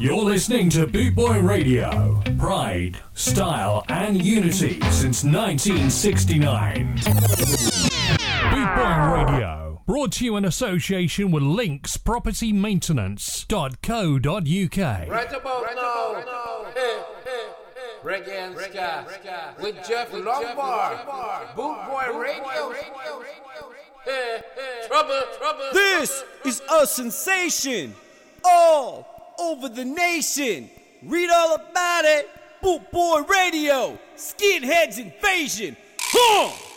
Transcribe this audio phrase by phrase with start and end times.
[0.00, 2.22] You're listening to Boot Boy Radio.
[2.38, 6.94] Pride, style, and unity since 1969.
[6.94, 9.82] Boot Boy Radio.
[9.86, 14.24] Brought to you in association with Links Property Maintenance.co.uk.
[14.24, 16.64] Right about right now, now.
[16.74, 18.02] Hey, hey, hey.
[18.02, 21.54] Reggae and Ska with Jeff Lombard.
[21.54, 22.72] Boot Boy Radio.
[24.06, 24.86] Hey, hey.
[24.86, 25.68] Trouble, trouble.
[25.74, 27.94] This is a sensation
[28.42, 30.70] all over the nation.
[31.02, 32.28] Read all about it.
[32.62, 33.98] Boot Boy Radio.
[34.16, 35.76] Skinheads Invasion.
[35.98, 36.69] Huh!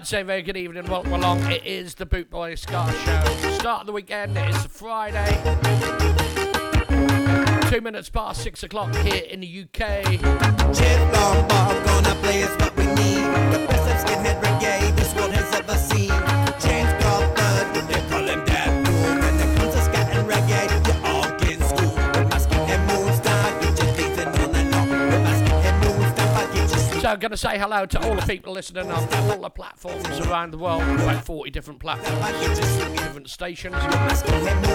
[0.00, 1.42] To say very good evening, welcome along.
[1.52, 3.50] It is the Boot Boy Ska Show.
[3.58, 5.28] Start of the weekend, it is Friday.
[7.68, 10.04] Two minutes past six o'clock here in the UK.
[11.84, 13.26] Gonna play what we need.
[13.52, 16.19] The best of skinhead this world has ever seen.
[27.10, 30.52] I'm going to say hello to all the people listening on all the platforms around
[30.52, 30.82] the world.
[30.82, 32.60] About 40 different platforms,
[33.00, 33.74] different stations.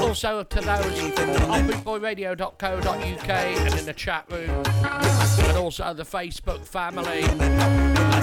[0.02, 4.50] Also to those on bootboyradio.co.uk and in the chat room.
[4.50, 7.24] And also the Facebook family.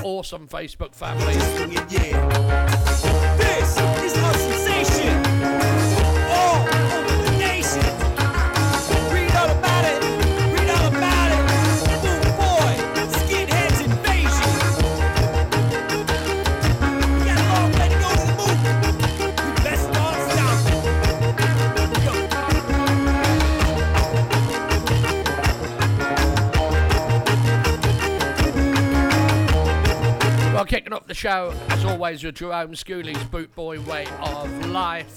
[0.05, 1.33] Awesome Facebook family.
[30.73, 35.15] Kicking off the show, as always, with Jerome Schooley's Boot Boy Way of Life.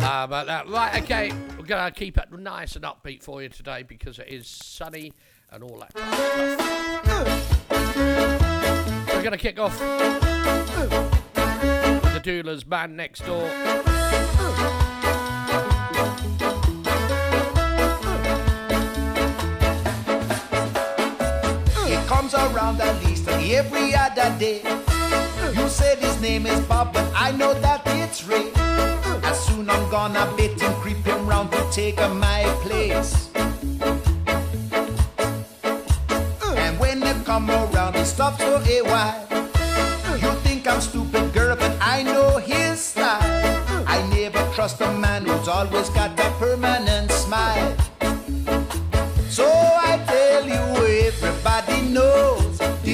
[0.00, 0.66] How about that?
[0.66, 4.28] Right, okay, we're going to keep it nice and upbeat for you today because it
[4.28, 5.12] is sunny
[5.50, 5.92] and all that.
[9.08, 9.78] We're going to kick off
[11.34, 14.81] the Dualers band next door.
[22.22, 24.62] Comes around at least every other day.
[25.56, 28.52] You said his name is Bob, but I know that it's Ray.
[29.24, 33.28] As soon I'm gonna bit him, creep him round to take my place.
[36.56, 39.26] And when they come around, he stops for a while.
[40.22, 43.84] You think I'm stupid, girl, but I know his style.
[43.88, 47.81] I never trust a man who's always got a permanent smile.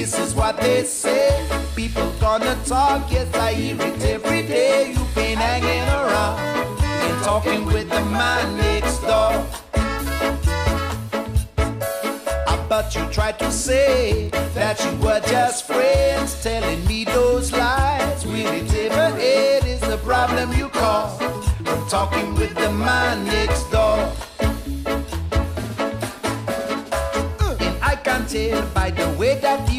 [0.09, 1.45] This is what they say.
[1.75, 4.89] People gonna talk, yes, I hear it every day.
[4.89, 6.39] You've been hanging around
[6.81, 9.45] and talking with the man next door.
[12.67, 18.23] but you tried to say that you were just friends, telling me those lies.
[18.25, 19.65] Will it ever end?
[19.65, 21.19] Is the problem you caused
[21.65, 23.97] from talking with the man next door?
[27.59, 29.78] And I can tell by the way that he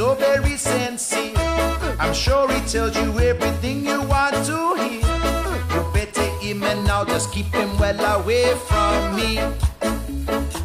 [0.00, 1.34] so very sincere.
[1.98, 5.12] I'm sure he tells you everything you want to hear.
[5.72, 9.34] You better him and now just keep him well away from me.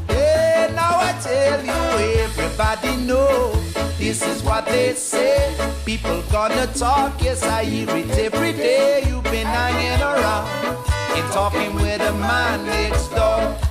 [0.08, 1.82] Yeah, now I tell you,
[2.24, 3.52] everybody know
[3.98, 5.54] this is what they say.
[5.86, 9.04] People gonna talk, yes I hear it every day.
[9.06, 10.48] You've been hanging around
[11.18, 13.65] and talking with a man next door.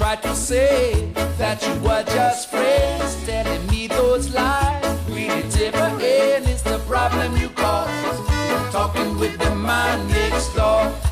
[0.00, 4.82] Tried to say that you were just friends, telling me those lies.
[5.10, 8.18] Really, ever end is the problem you cause.
[8.72, 11.09] Talking with the man next door.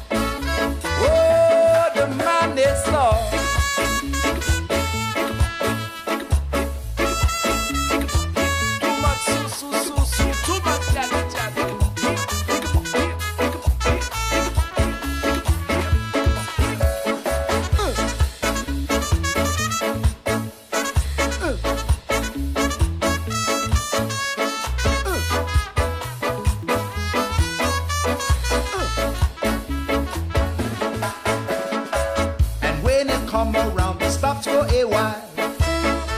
[34.59, 35.23] For a while.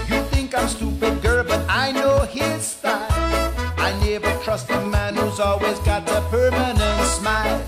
[0.08, 3.06] You think I'm stupid, girl, but I know his style.
[3.76, 7.60] I never trust a man who's always got a permanent smile.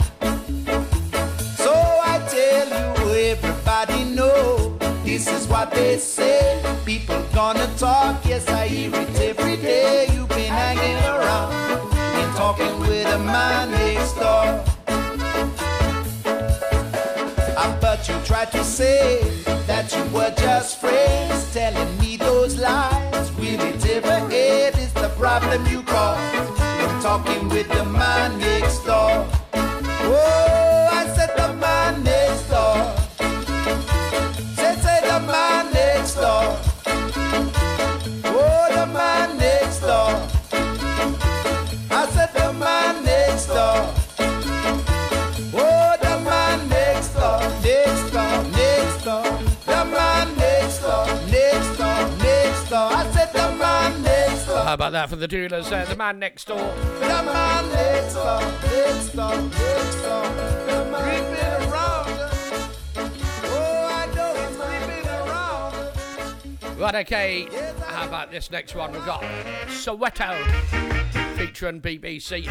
[1.65, 1.73] So
[2.13, 2.91] I tell you,
[3.33, 6.63] everybody know this is what they say.
[6.85, 10.09] People gonna talk, yes, I hear it every day.
[10.15, 11.53] You've been hanging around
[12.19, 14.49] and talking with a man next door.
[17.59, 19.42] I you tried to say
[20.13, 23.33] were just friends, telling me those lies.
[23.37, 24.77] Will it ever end?
[24.79, 29.42] Is the problem you cause from talking with the man next door?
[55.03, 55.85] That for the Dualers there?
[55.85, 56.59] The man next door.
[56.59, 60.23] the man next door, next door, next door.
[60.69, 61.35] The man
[61.67, 62.09] around.
[63.47, 65.07] Oh, I know he's
[66.63, 66.79] around.
[66.79, 67.49] Right, okay.
[67.85, 68.93] How about this next one?
[68.93, 69.23] We've got
[69.67, 70.41] Soweto
[71.37, 72.45] featuring BBC.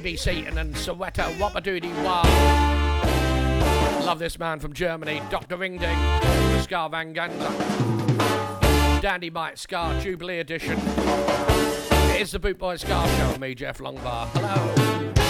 [0.01, 2.23] BBC, and then Soweto Wapadoody Wah.
[4.05, 5.55] Love this man from Germany, Dr.
[5.55, 5.97] Ringding,
[6.63, 9.01] Ska Van Ganser.
[9.01, 10.77] Dandy Mike Ska Jubilee Edition.
[10.77, 14.27] It is the Bootboy Ska Show, me, Jeff Lombard.
[14.33, 15.24] Hello.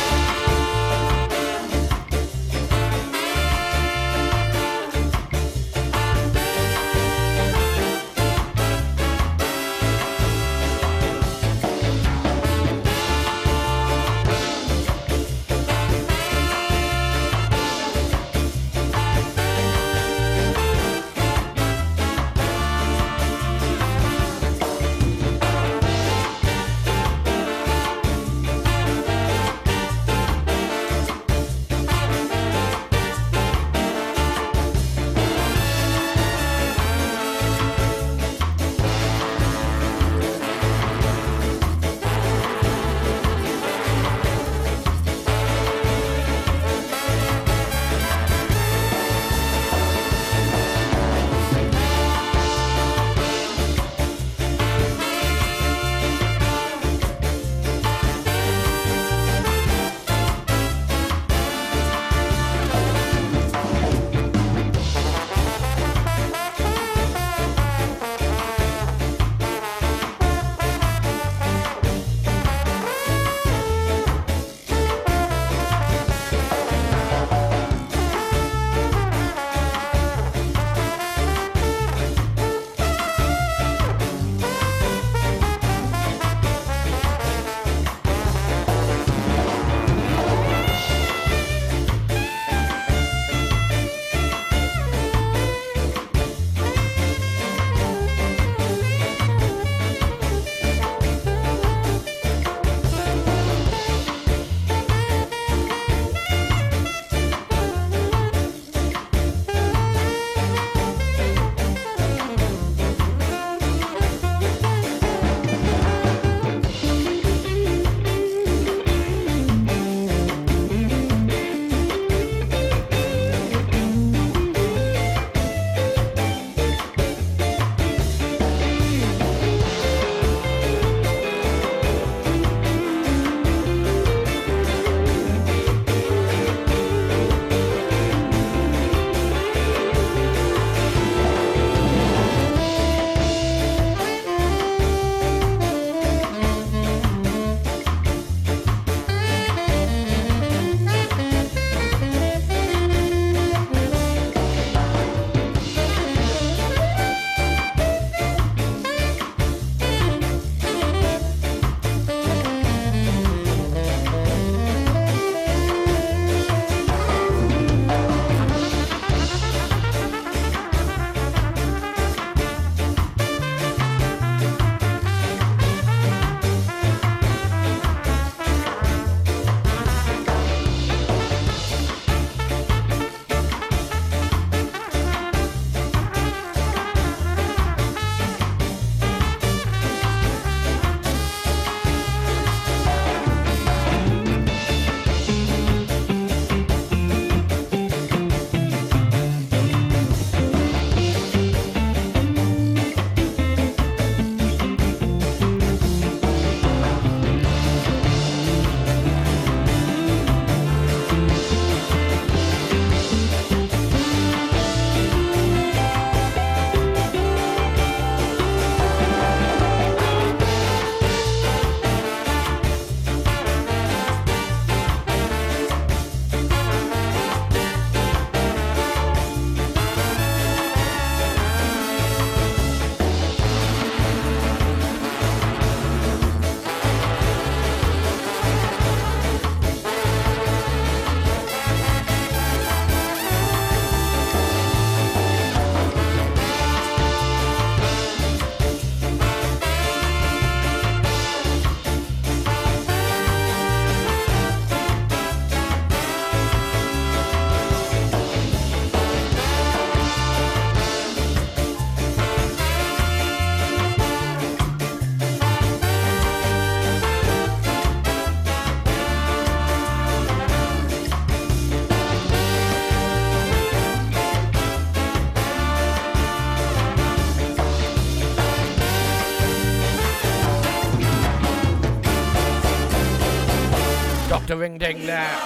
[284.56, 284.62] Dr.
[284.62, 285.38] Ring Ding there.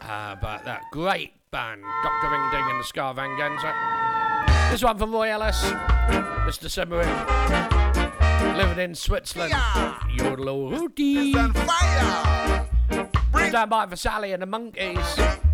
[0.00, 2.30] Uh, but that great band, Dr.
[2.30, 4.70] Ring Ding and the Ska-Vaganza.
[4.70, 5.60] This one from Roy Ellis,
[6.46, 6.68] Mr.
[6.70, 7.08] Symarip,
[8.56, 9.50] living in Switzerland.
[9.50, 9.98] Yeah.
[10.08, 11.32] Yodel Rudy.
[11.32, 11.54] Stand
[13.70, 15.47] by for Sally and the Monkeys.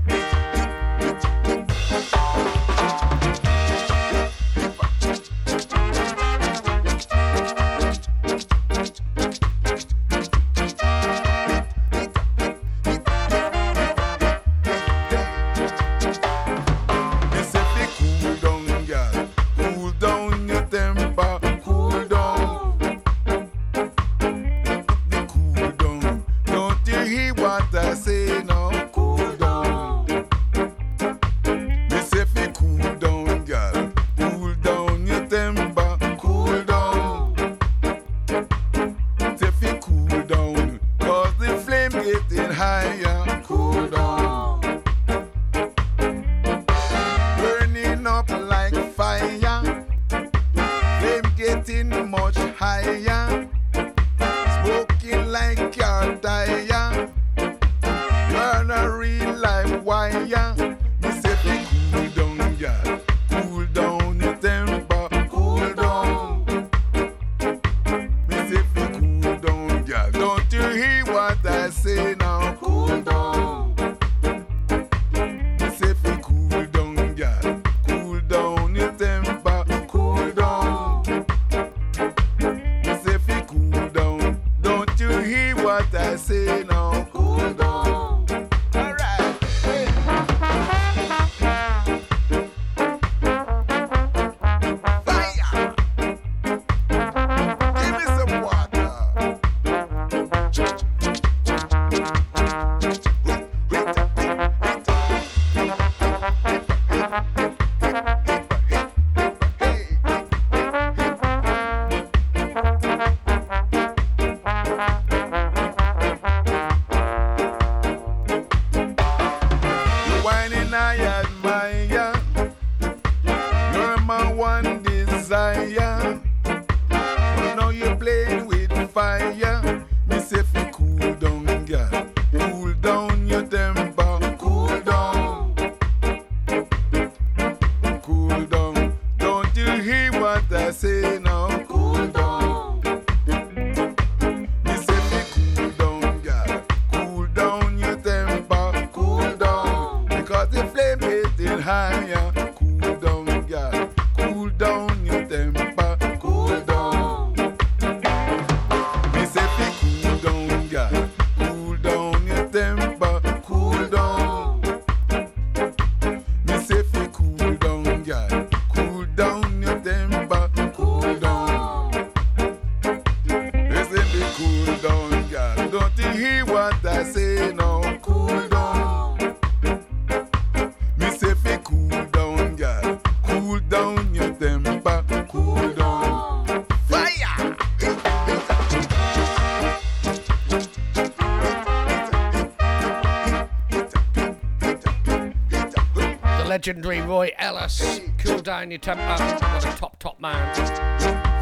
[196.66, 198.00] legendary Roy Ellis.
[198.16, 199.02] Cool down your temper.
[199.04, 200.54] What a top, top man.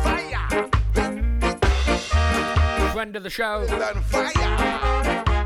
[0.03, 0.69] Fire.
[2.91, 3.61] Friend of the show.
[3.61, 4.33] On fire.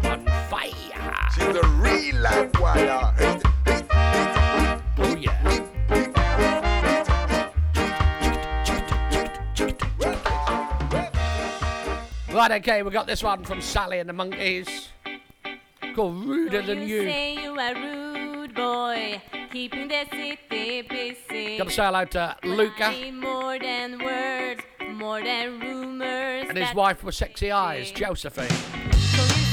[0.03, 1.29] On fire.
[1.35, 3.13] She's real life wire.
[12.29, 14.89] Oh, right, okay, we got this one from Sally and the Monkeys.
[15.95, 17.03] Called Ruder Than You.
[17.03, 17.55] you
[21.59, 22.93] Got a shout out to Luca.
[23.13, 26.47] More than words, more than rumors.
[26.49, 28.49] And his wife with sexy eyes, Josephine.
[28.93, 29.47] So you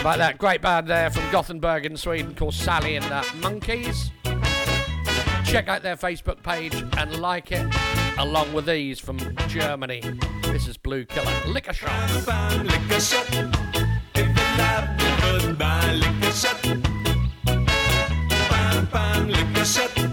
[0.00, 0.38] How about that?
[0.38, 4.10] Great band there from Gothenburg in Sweden called Sally and the Monkeys.
[5.44, 7.70] Check out their Facebook page and like it,
[8.16, 10.00] along with these from Germany.
[10.44, 11.90] This is Blue Killer Liquor Shop.
[12.64, 13.26] Liquor Shop.
[14.14, 16.56] If you love me, goodbye, Liquor Shop.
[18.90, 20.09] Fine, Liquor Shop.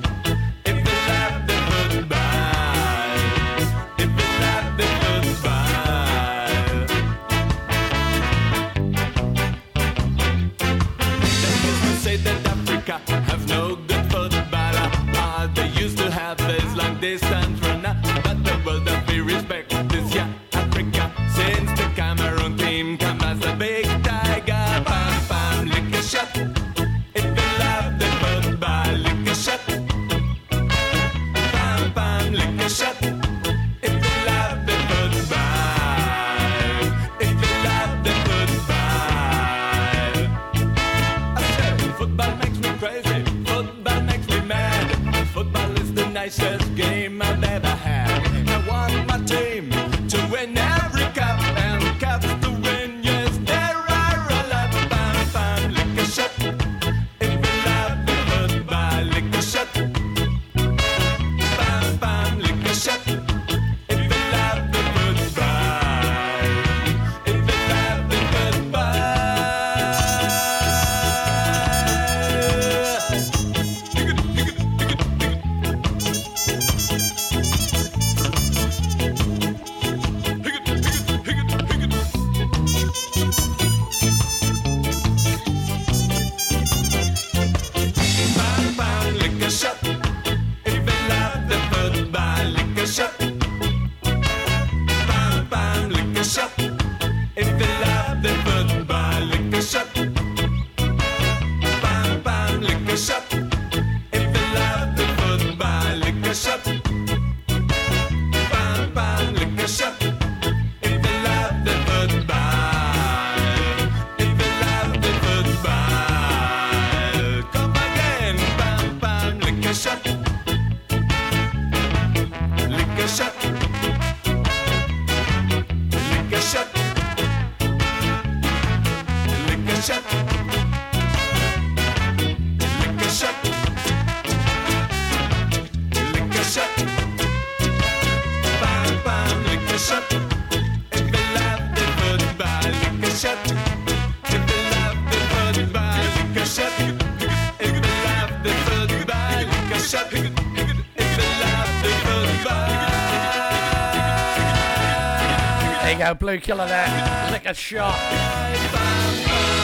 [156.40, 157.32] Killer there.
[157.32, 157.98] Lick a shot.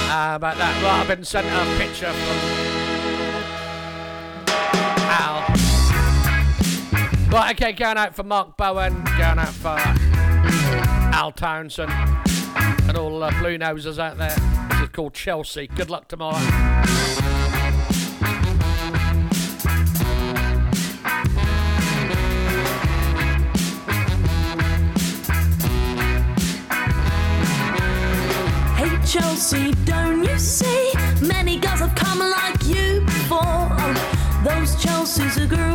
[0.10, 2.38] Uh, but that Robin sent a picture from
[5.10, 5.42] Al.
[7.32, 9.78] Right, okay, going out for Mark Bowen, going out for
[11.16, 11.92] Al Townsend,
[12.88, 14.36] and all the uh, blue noses out there.
[14.70, 15.68] This is called Chelsea.
[15.68, 16.40] Good luck tomorrow.
[29.14, 30.92] Chelsea, don't you see?
[31.22, 33.70] Many girls have come like you before.
[34.44, 35.73] Those Chelsea's are girls.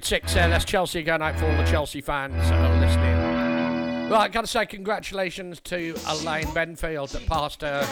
[0.00, 0.48] 6 there.
[0.48, 4.10] That's Chelsea going out for all the Chelsea fans uh, listening.
[4.10, 7.86] Right, got to say congratulations to Elaine Benfield that passed her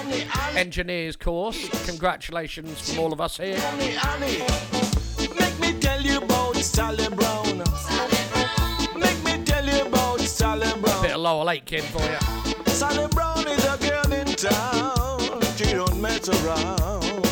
[0.54, 1.68] engineer's course.
[1.86, 3.58] Congratulations from all of us here.
[5.38, 7.58] Make me tell you about Sally Brown.
[8.98, 11.02] Make me tell you about Sally Brown.
[11.02, 12.18] Bit of Laurel Aitken for you.
[12.72, 15.42] Sally Brown is a girl in town.
[15.56, 17.29] She don't mess around.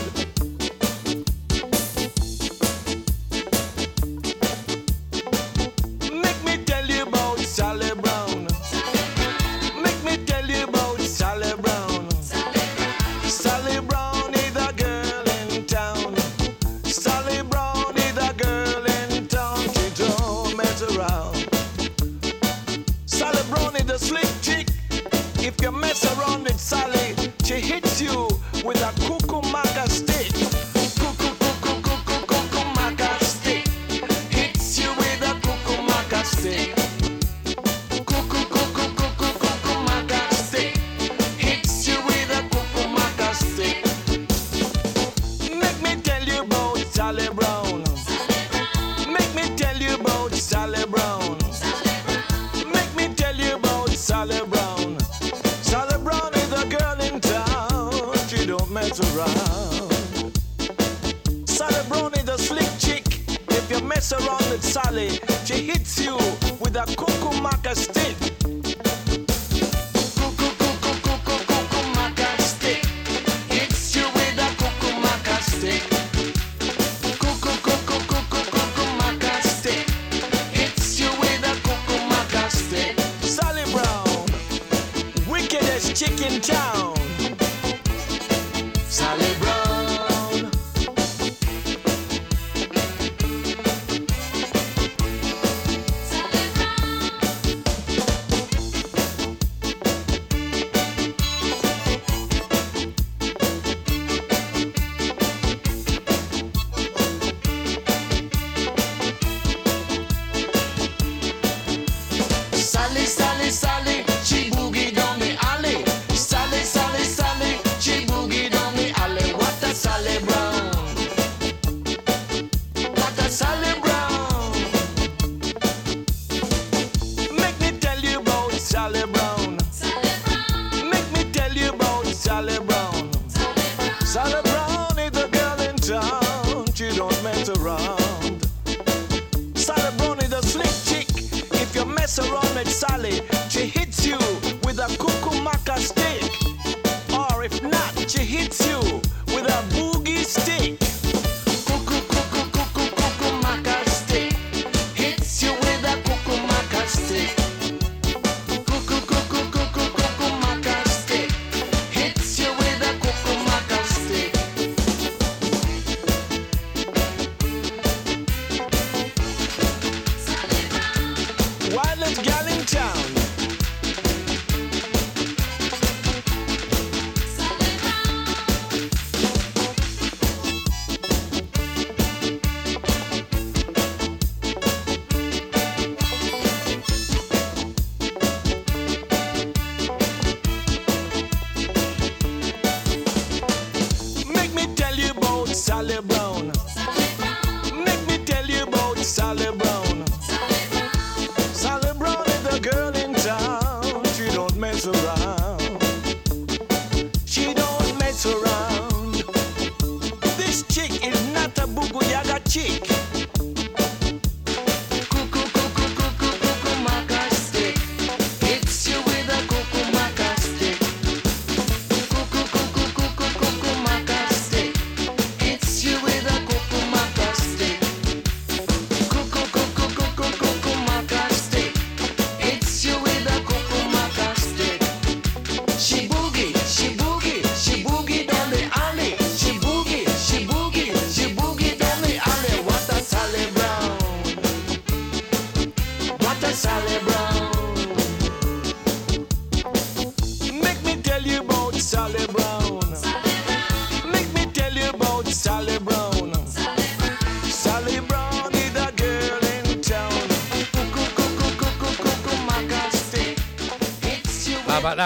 [172.17, 172.98] best town.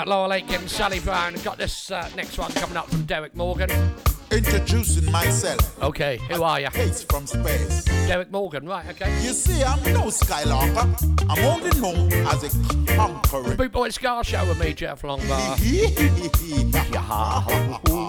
[0.09, 1.35] Laurel Aitken, Sally Brown.
[1.45, 3.71] Got this uh, next one coming up from Derek Morgan.
[4.31, 5.83] Introducing myself.
[5.83, 6.71] Okay, who are you?
[6.71, 7.85] Case from space.
[8.07, 9.13] Derek Morgan, right, okay.
[9.23, 11.27] You see, I'm no skylarker.
[11.29, 13.55] I'm only known as a conqueror.
[13.55, 15.61] Boot Boy Ska Show with me, Jeff Lombard.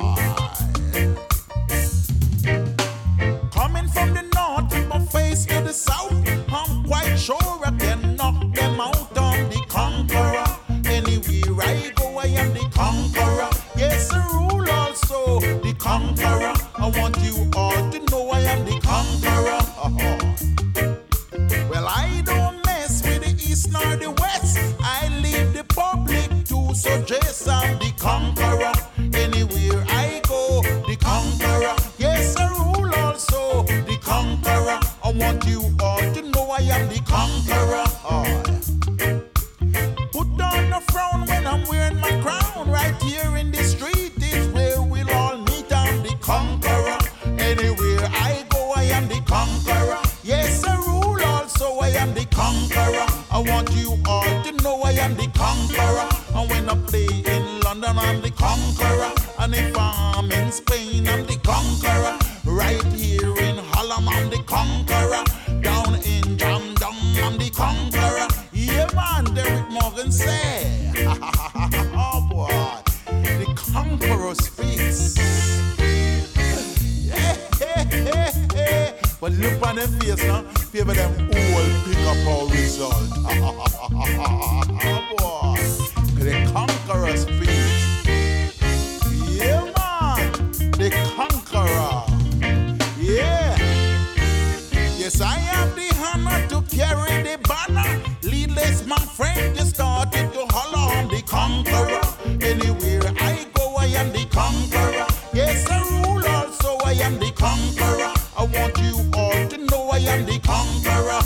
[110.43, 111.21] conqueror.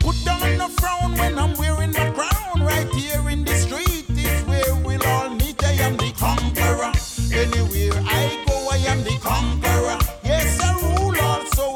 [0.00, 2.62] Put down the frown when I'm wearing my crown.
[2.62, 5.62] Right here in the street is where we'll all meet.
[5.64, 6.92] I am the conqueror.
[7.32, 9.98] Anywhere I go, I am the conqueror.
[10.24, 11.14] Yes, I rule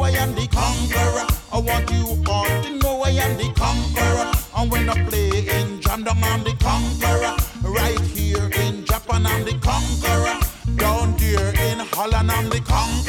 [0.02, 1.26] I am the conqueror.
[1.52, 4.32] I want you all to know I am the conqueror.
[4.56, 5.80] And when I play in
[6.30, 7.36] I'm the conqueror.
[7.68, 10.38] Right here in Japan, I'm the conqueror.
[10.76, 13.07] Down in Holland, I'm the conqueror.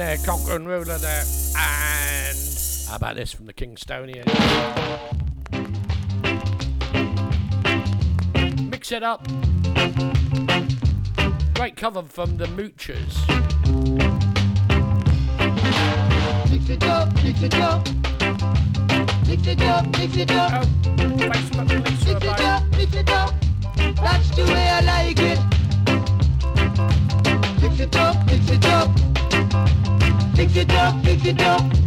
[0.00, 1.24] There, Conqueror and Ruler there.
[1.58, 2.38] And
[2.88, 4.24] how about this from the Kingstonian?
[8.70, 9.26] Mix it up.
[11.54, 13.14] Great cover from the Moochers.
[16.50, 17.86] Mix it up, mix it up.
[19.26, 20.52] Mix it up, mix it up.
[20.54, 21.04] Oh,
[21.76, 23.34] mix it up, mix it up.
[23.76, 25.38] That's the way I like it.
[27.60, 28.19] Mix it up, mix it up.
[30.52, 31.79] It up, mix it up.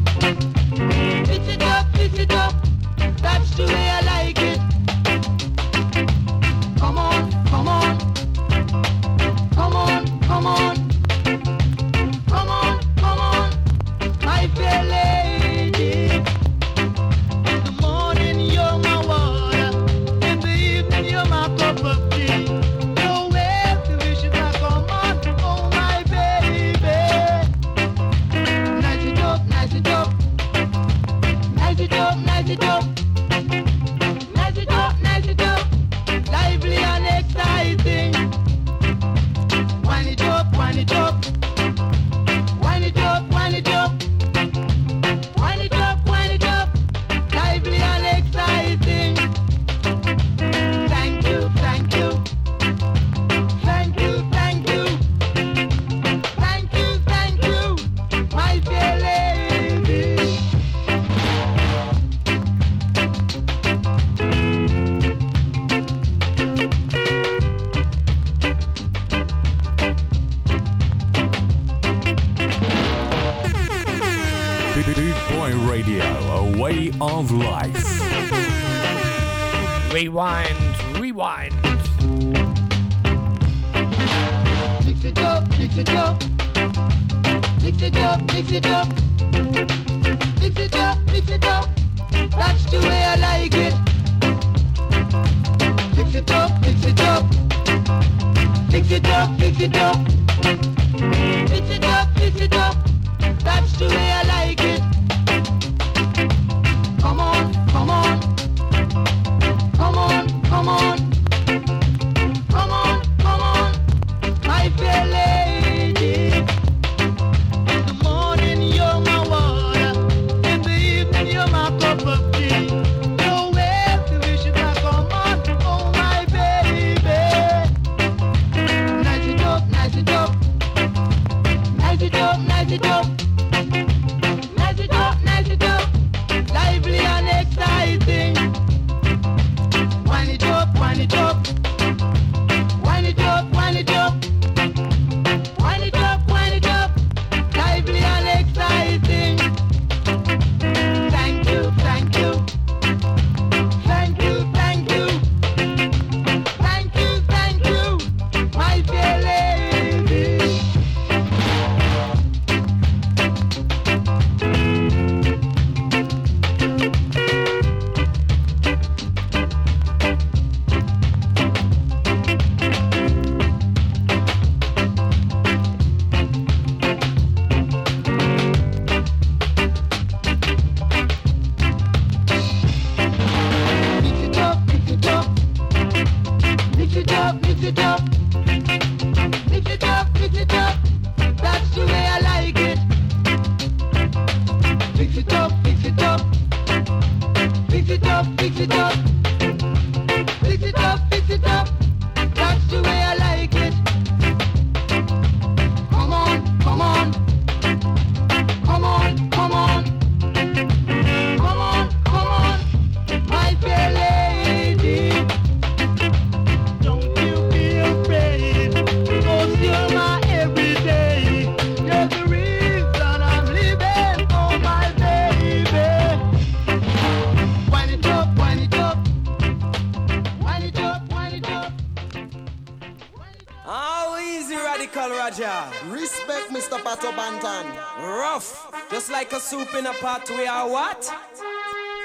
[239.44, 241.02] soup in a pot, we are what?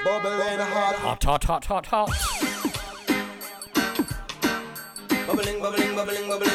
[0.03, 0.95] Bubbling hot.
[0.95, 2.09] Hot, hot, hot, hot, hot.
[5.25, 6.49] Bubbling, bubbling, bubbling, bubbling.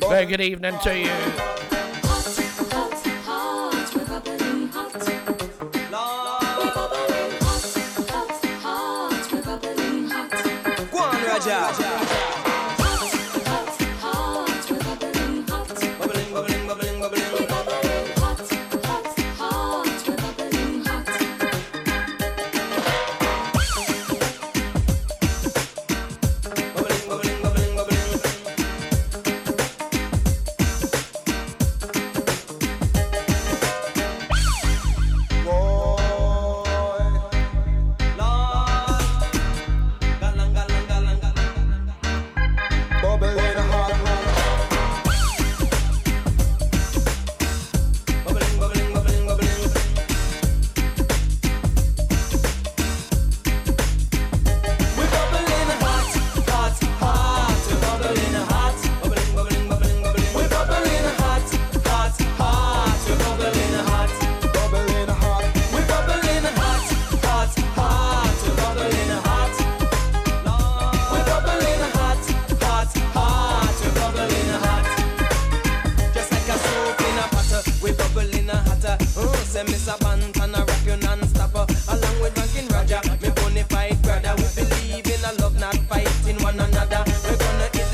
[0.00, 1.59] Very good evening to you.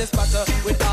[0.07, 0.86] this butter with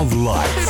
[0.00, 0.69] of life.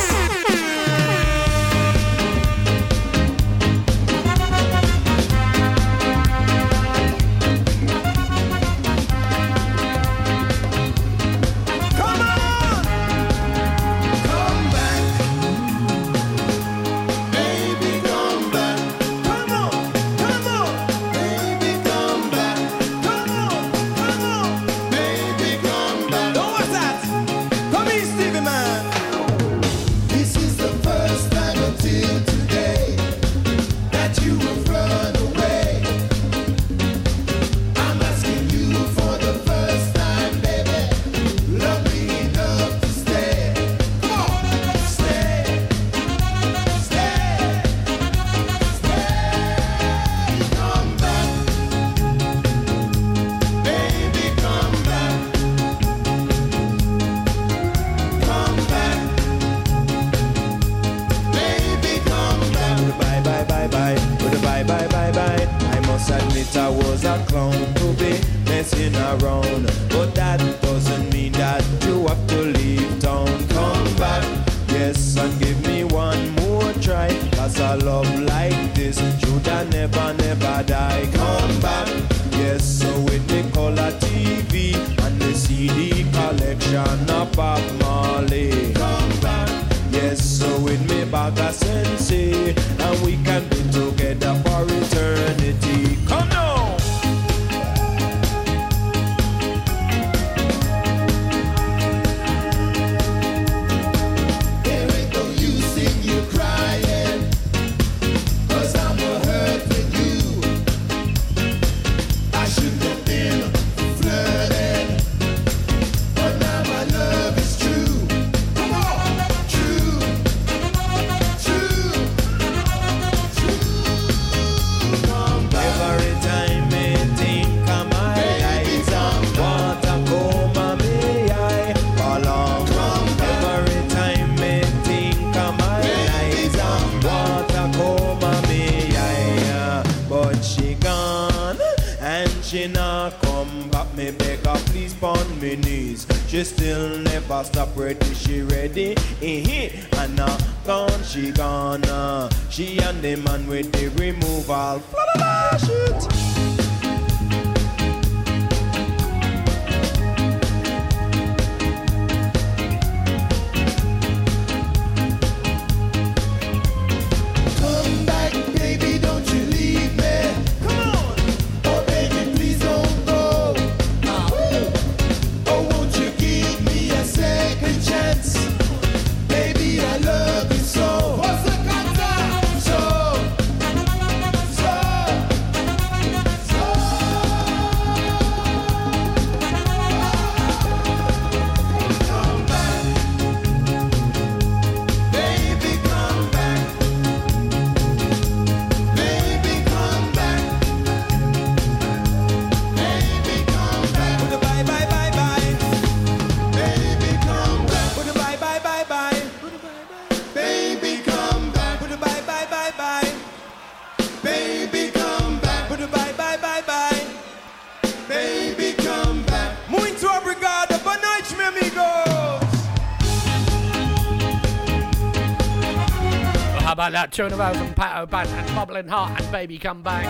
[227.11, 227.15] That?
[227.15, 230.07] Two in a row from Pato Banton Bubbling Hot and Baby Come Back.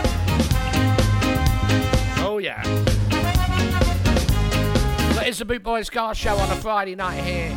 [2.24, 2.64] Oh, yeah.
[5.16, 7.56] Well, it's the Boot Boy Ska Show on a Friday night here.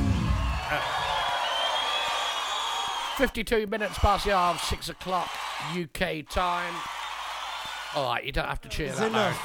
[0.70, 0.80] Uh,
[3.16, 5.30] 52 minutes past the hour of 6 o'clock
[5.78, 6.74] UK time.
[7.94, 9.36] Alright, you don't have to cheer It's that loud.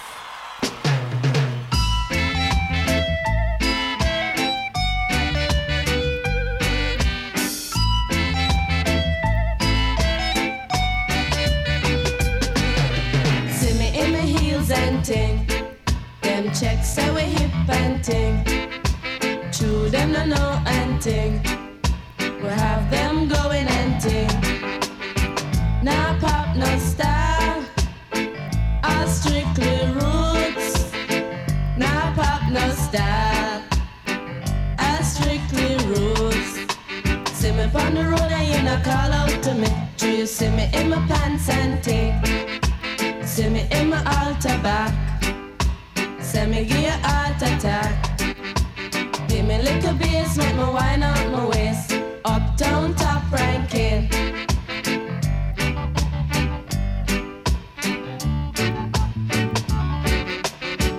[17.72, 18.44] And ting.
[19.52, 21.42] True, them no know and ting.
[22.20, 24.30] We have them going and ting.
[25.84, 27.64] Now pop no style.
[28.84, 30.92] All strictly roots.
[31.78, 33.64] Now pop no style.
[34.80, 36.52] All strictly roots.
[37.34, 39.70] See me on the road and you not call out to me.
[39.98, 42.14] Do you see me in my pants and ting?
[43.26, 45.09] See me in my altar back.
[46.30, 48.20] Say me give you heart attack.
[49.28, 51.92] Give me little bass, make me wine out my waist.
[52.24, 54.08] Uptown top ranking.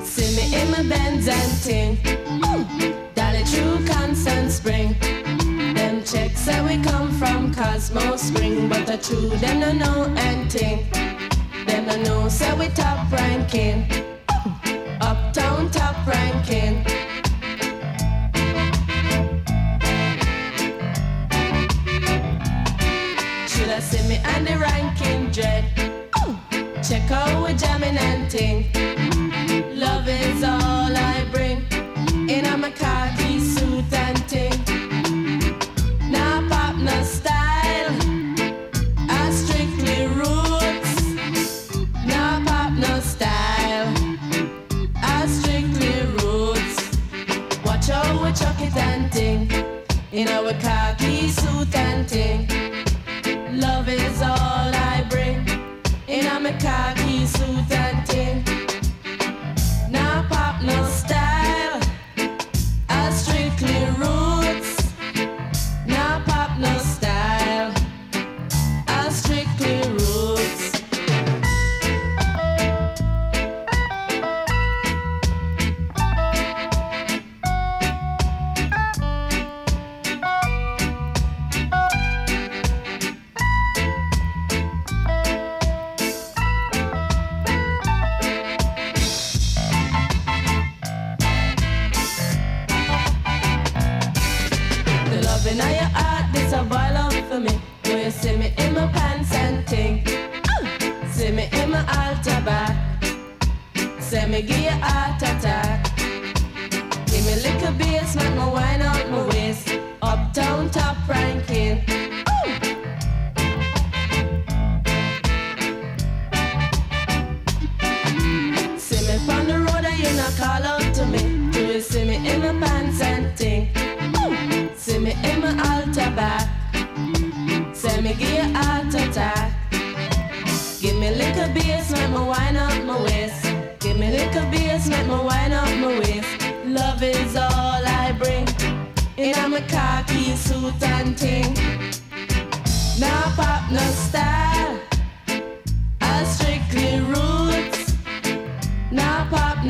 [0.03, 1.97] See me in my Benz and ting.
[3.15, 4.97] Dolly true constant spring.
[5.75, 10.91] Them checks say we come from Cosmo Spring, but the true them no know anything.
[11.67, 14.10] Them no know say we top ranking.
[15.01, 16.85] Uptown top ranking.
[23.81, 25.65] I see me and the ranking dread?
[26.87, 28.90] Check out we jamming and ting.
[50.13, 52.60] In our khaki suit and ting.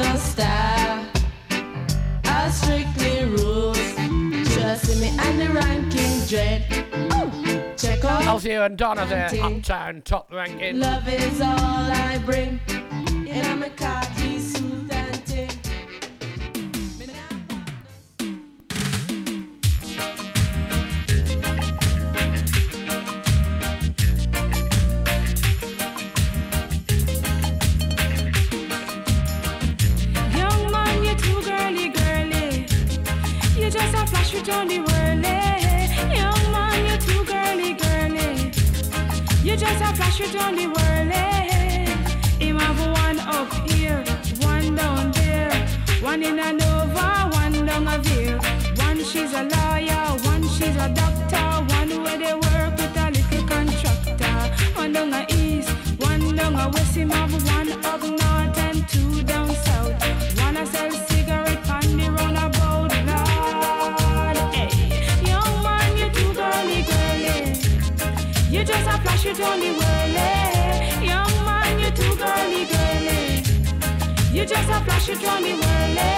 [0.00, 1.06] No.
[2.24, 3.94] I strictly roots.
[4.54, 6.64] Just see me and the ranking dread.
[7.76, 8.24] Check out.
[8.26, 10.78] Althea and Donna there, Uptown Top Ranking.
[10.78, 12.60] Love is all I bring.
[13.28, 14.19] And I'm a khaki
[34.50, 35.38] with on whirly.
[36.14, 38.52] Young man, you're too girly, girly.
[39.42, 41.26] You just a flash on the whirly.
[42.44, 44.04] Him have one up here,
[44.40, 45.52] one down there,
[46.00, 48.38] one in a Nova, one down a veer.
[48.76, 53.46] One she's a lawyer, one she's a doctor, one where they work with a little
[53.46, 54.38] contractor.
[54.74, 56.96] One down a east, one down a west.
[56.96, 58.19] Him have one up
[69.30, 71.06] it on whirly.
[71.06, 73.42] Young man, you too girly, girly.
[74.32, 76.10] You just a flash on the whirly.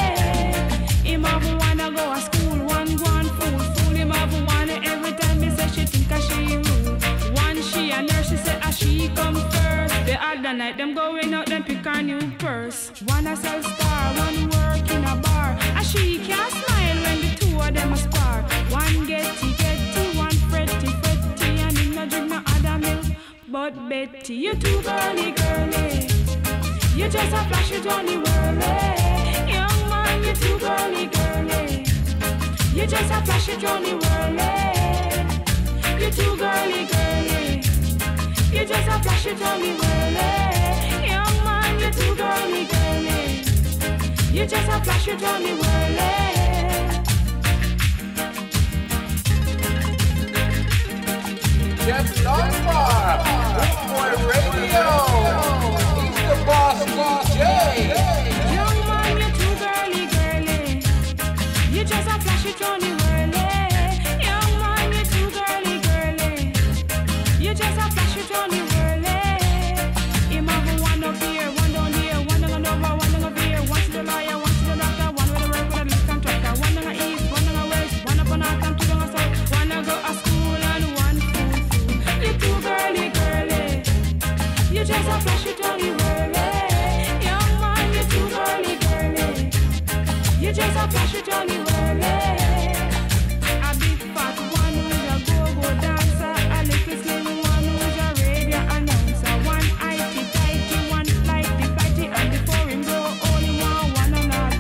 [1.05, 5.13] Him have wanna go a school, one go on fool, fool him have wanna every
[5.13, 7.37] time me say she think a she rude.
[7.37, 9.95] One she a nurse, she say a she come first.
[10.07, 12.93] The other night them going out, them pick a new purse.
[13.07, 14.52] One a sell star, one
[23.53, 26.09] But Betty, you're too girly girly.
[26.97, 29.53] You just a flash it on the whirly.
[29.53, 31.85] Young man, you're too girly girly.
[32.73, 34.49] You just a flash it on the whirly.
[36.03, 37.61] You too girly girly.
[38.57, 41.07] You just a flash it on the whirly.
[41.07, 43.45] Young man, you're too girly girly.
[44.33, 46.42] You just a flash it on the whirly.
[51.85, 54.87] Jeff Big Boy Radio.
[55.99, 56.79] He's the boss
[58.87, 60.63] man, you too girly, girly.
[61.77, 63.42] You just a flash it on the whirly.
[90.53, 90.69] A big
[94.13, 96.37] fat one who's a go-go dancer.
[96.53, 99.33] A little one who's a radio announcer.
[99.49, 101.09] One IT tighty, one.
[101.09, 102.37] And
[103.25, 104.53] only one, one on.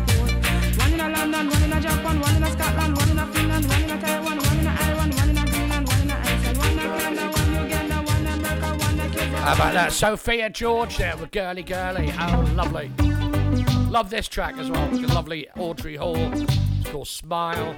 [0.79, 3.65] One in a London, one in a Japan, one in Scotland, one in a Finland,
[3.69, 6.15] one in a Taiwan, one in a Ireland, one in a Greenland, one in a
[6.15, 9.37] Iceland, one in Canada, one Uganda, one America, one in Cuba.
[9.37, 9.93] How about that?
[9.93, 12.15] Sophia George there with Girly Girly.
[12.19, 12.91] Oh, lovely.
[13.93, 14.89] Love this track as well.
[14.89, 16.17] The lovely Audrey Hall.
[16.17, 17.77] It's called Smile.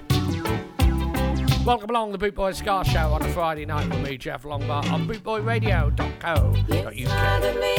[1.66, 4.86] Welcome along the Boot Boy Ska Show on a Friday night with me, Jeff Lombard,
[4.86, 6.94] on bootboyradio.co.uk.
[6.94, 7.74] Smile me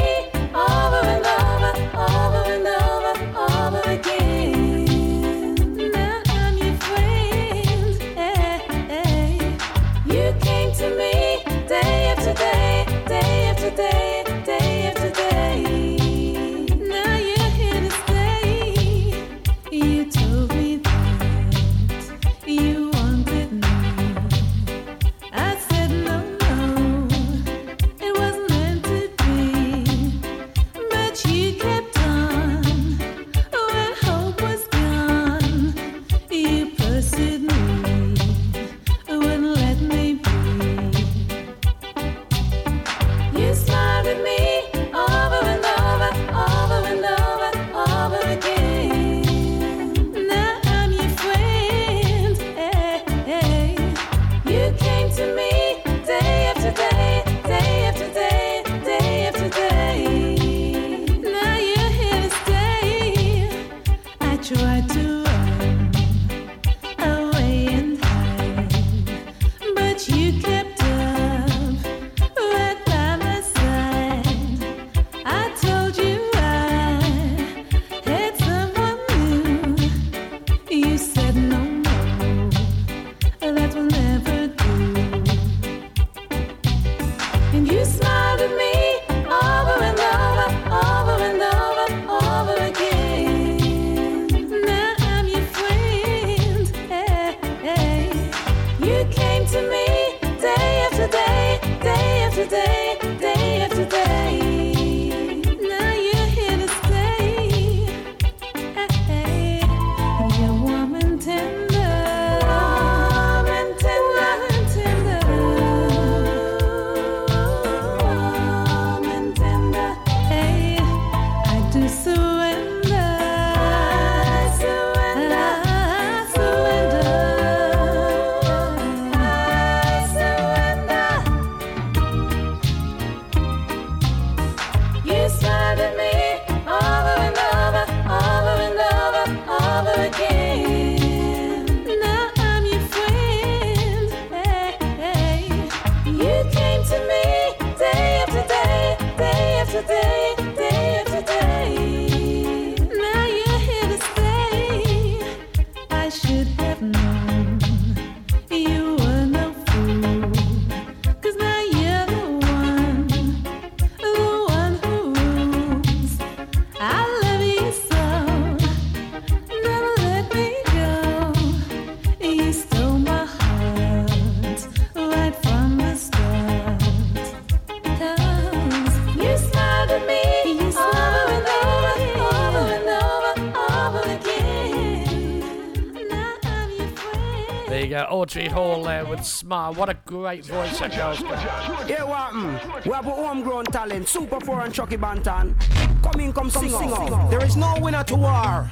[188.25, 189.75] Audrey Hall there with Smile.
[189.75, 191.87] What a great voice that girl's got.
[191.87, 192.33] Yeah, what?
[192.33, 192.83] Mm.
[192.83, 195.53] We have a homegrown talent, Super 4 and Chucky Bantan.
[196.01, 197.29] Come in, come, sing, sing off.
[197.29, 198.71] There is no winner to war,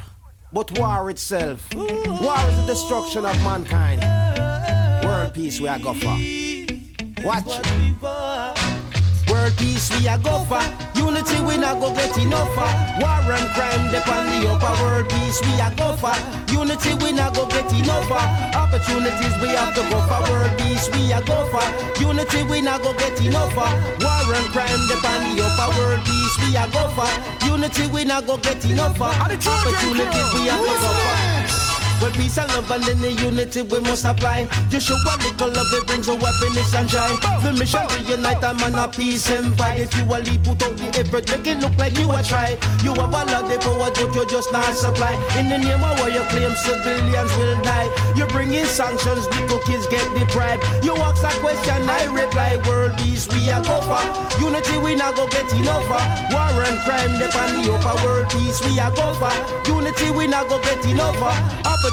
[0.51, 1.71] but war itself.
[1.75, 4.01] War is the destruction of mankind.
[5.05, 6.17] World peace we are go for.
[7.23, 7.45] Watch.
[9.29, 10.82] World peace we are go for.
[11.23, 11.33] Uh.
[11.33, 12.67] Unity we not go get enough for.
[12.99, 16.15] War and crime depend the upper world peace we are go for.
[16.51, 18.23] Unity we not go get enough for.
[18.57, 20.31] Opportunities we have to go for.
[20.31, 21.63] World peace we are go for.
[22.01, 23.69] Unity we not go get enough for.
[24.03, 27.09] War and crime depend the upper world peace we are go for.
[27.47, 29.11] Unity we not go get enough uh.
[29.11, 29.23] for.
[29.23, 31.32] Opportunities we have to go for.
[32.03, 34.43] With peace and love and then the unity we must apply.
[34.67, 37.15] Just show a little love, it brings a happiness and joy.
[37.39, 39.79] The mission reunite a man of peace and fight.
[39.79, 42.59] If you a leap put out the effort, make it look like you a try.
[42.83, 45.15] You have a lot of power, but you just not supply.
[45.39, 47.87] In the name of what you claim, civilians will die.
[48.19, 50.59] You bring in sanctions, little kids get deprived.
[50.83, 52.59] You ask a question, I reply.
[52.67, 54.03] World peace we a go for.
[54.43, 55.87] Unity we not go get enough.
[56.35, 59.31] War and crime depend the upper world peace we a go for.
[59.71, 61.15] Unity we not go get enough.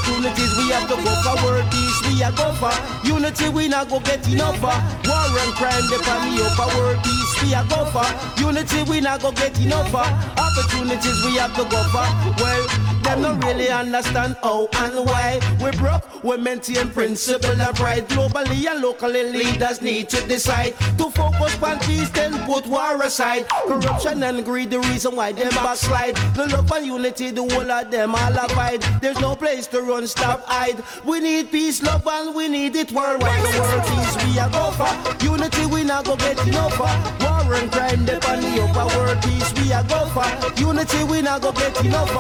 [0.01, 1.45] Opportunities we have to go for.
[1.45, 2.73] World peace we a go for.
[3.07, 4.73] Unity we not go get enough for.
[5.05, 8.09] War and crime depend the upper world peace we a go for.
[8.41, 10.05] Unity we not go get enough for.
[10.41, 12.07] Opportunities we have to go for.
[12.41, 12.65] Well,
[13.03, 16.23] them don't really understand how and why we broke.
[16.23, 18.09] We maintain principle of pride.
[18.09, 23.49] Globally and locally, leaders need to decide to focus on peace, then put war aside.
[23.49, 26.17] Corruption and greed, the reason why them backslide.
[26.35, 28.83] The love and unity, the whole of them all abide.
[29.01, 30.83] There's no place to run, stop, hide.
[31.05, 33.43] We need peace, love, and we need it worldwide.
[33.43, 35.25] World peace we are go for.
[35.25, 36.79] Unity we not go get enough.
[36.79, 40.61] War and crime, depend the upper world peace we are go for.
[40.61, 42.11] Unity we not go get enough.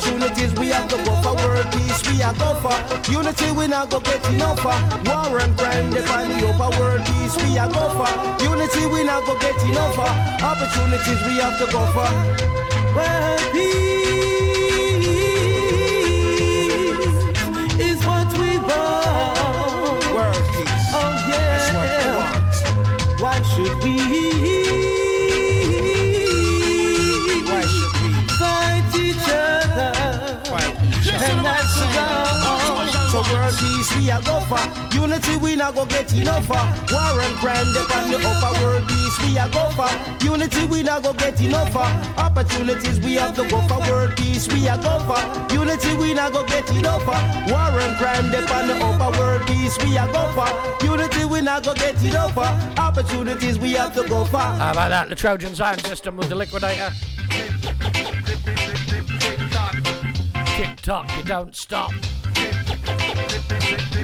[0.00, 1.34] Opportunities we have to go for.
[1.36, 2.72] World peace we are go for.
[3.12, 4.72] Unity we not go get enough for.
[5.04, 8.08] War and crime, depend the upper world peace we are go for.
[8.42, 10.08] Unity we not go get enough for.
[10.42, 12.08] Opportunities we have to go for.
[12.96, 15.04] World peace
[17.78, 20.04] is what we want.
[20.14, 20.94] World peace.
[20.96, 22.40] Oh yeah.
[23.20, 24.59] Why should we?
[33.10, 34.62] So world peace we a go for.
[34.94, 36.62] Unity we not go get enough for.
[36.94, 39.90] War and crime depend the upper world peace we a go for.
[40.24, 41.90] Unity we not go get enough for.
[42.20, 43.80] Opportunities we have to go for.
[43.90, 45.52] World peace we a go for.
[45.52, 47.18] Unity we not go get enough for.
[47.50, 50.84] War and crime depend the upper world peace we a go for.
[50.86, 52.46] Unity we not go get enough for.
[52.80, 54.38] Opportunities we have to go for.
[54.38, 55.08] How about that?
[55.08, 56.92] The Trojan sound system with the liquidator.
[60.54, 61.90] Tick tock, you don't stop.
[63.50, 63.99] Tick-tock,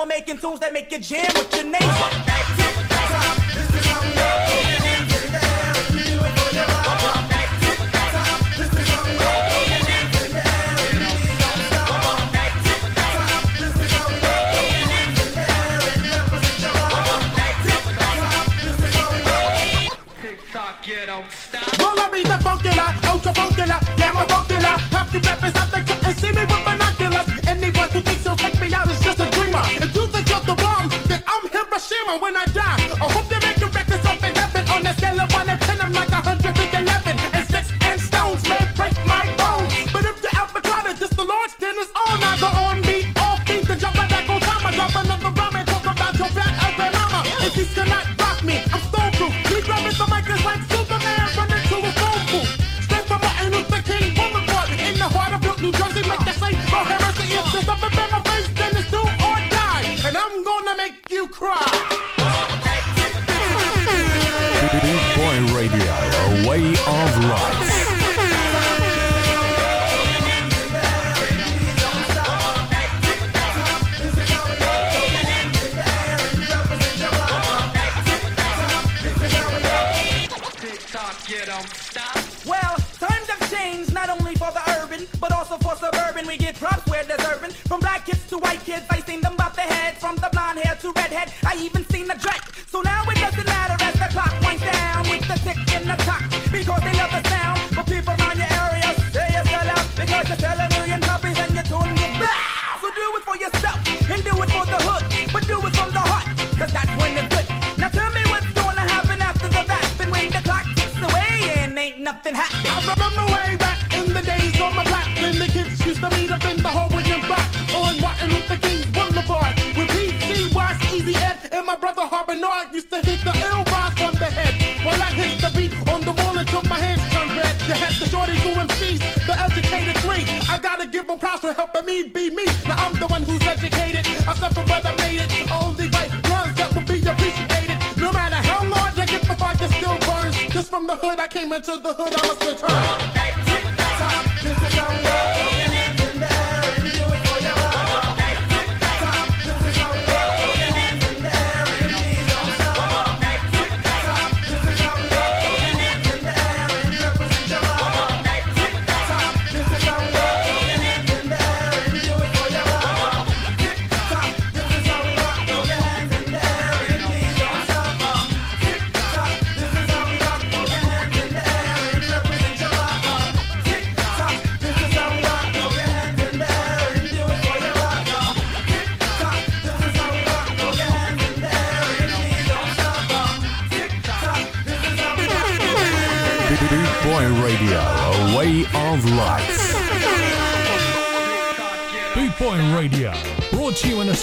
[0.00, 2.59] we're making tunes that make you jam with your neighbor.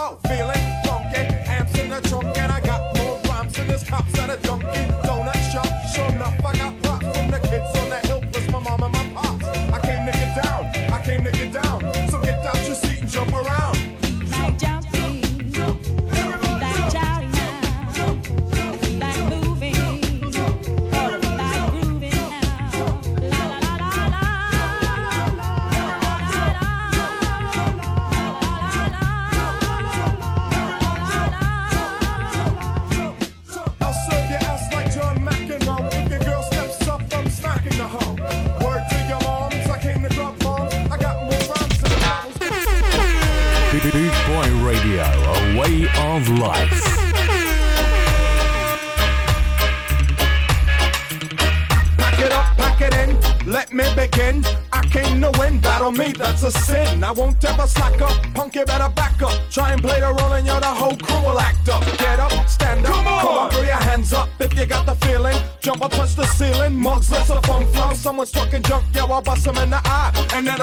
[0.00, 0.54] Oh, feeling
[0.84, 1.18] funky,
[1.50, 4.57] amps in the trunk, and I got more rhymes than this cops that a drunk.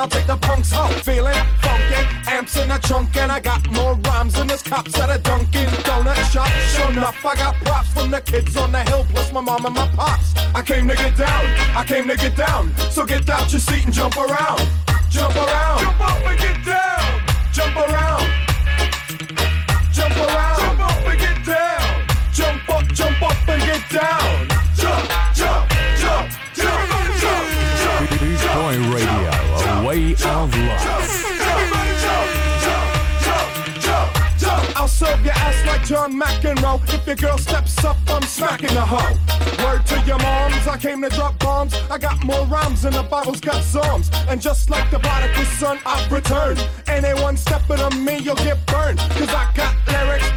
[0.06, 0.94] I'll take the punks out.
[1.02, 1.34] Feeling
[1.64, 5.18] funky, amps in the trunk, and I got more rhymes than this cops at a
[5.18, 6.48] Dunkin' Donut shop.
[6.76, 9.73] Sure enough, I got props from the kids on the hill, plus my mom and
[9.73, 10.36] my pops.
[10.53, 11.45] I came to get down,
[11.76, 12.72] I came to get down.
[12.91, 14.61] So get out your seat and jump around,
[15.10, 17.22] jump around, jump up and get down,
[17.52, 18.34] jump around.
[36.19, 36.93] Like John McEnroe.
[36.93, 39.15] If your girl steps up, I'm smacking the hoe.
[39.63, 41.73] Word to your moms, I came to drop bombs.
[41.89, 44.09] I got more rhymes than the Bible's got psalms.
[44.27, 46.67] And just like the prodigal son, I've returned.
[46.87, 48.99] Anyone stepping on me, you'll get burned.
[48.99, 49.74] Cause I got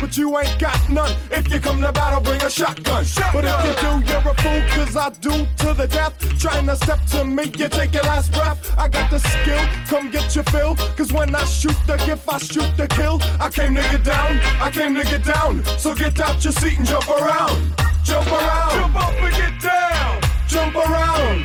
[0.09, 1.15] but you ain't got none.
[1.31, 3.05] If you come to battle, bring a shotgun.
[3.33, 6.15] But if you do, you're a fool, cause I do to the death.
[6.39, 8.59] Trying to step to me, you take your last breath.
[8.79, 10.77] I got the skill, come get your fill.
[10.97, 13.21] Cause when I shoot the gift, I shoot the kill.
[13.39, 15.63] I came to get down, I came to get down.
[15.79, 17.75] So get out your seat and jump around.
[18.05, 18.71] Jump around.
[18.73, 20.21] Jump up and get down.
[20.49, 21.45] Jump around.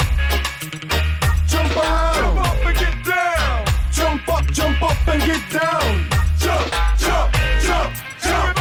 [1.47, 2.15] Jump around.
[2.15, 3.65] Jump up and get down.
[3.91, 6.05] Jump up, jump up and get down.
[6.39, 7.33] Jump, jump,
[7.65, 7.93] jump, jump.
[8.23, 8.52] Jump,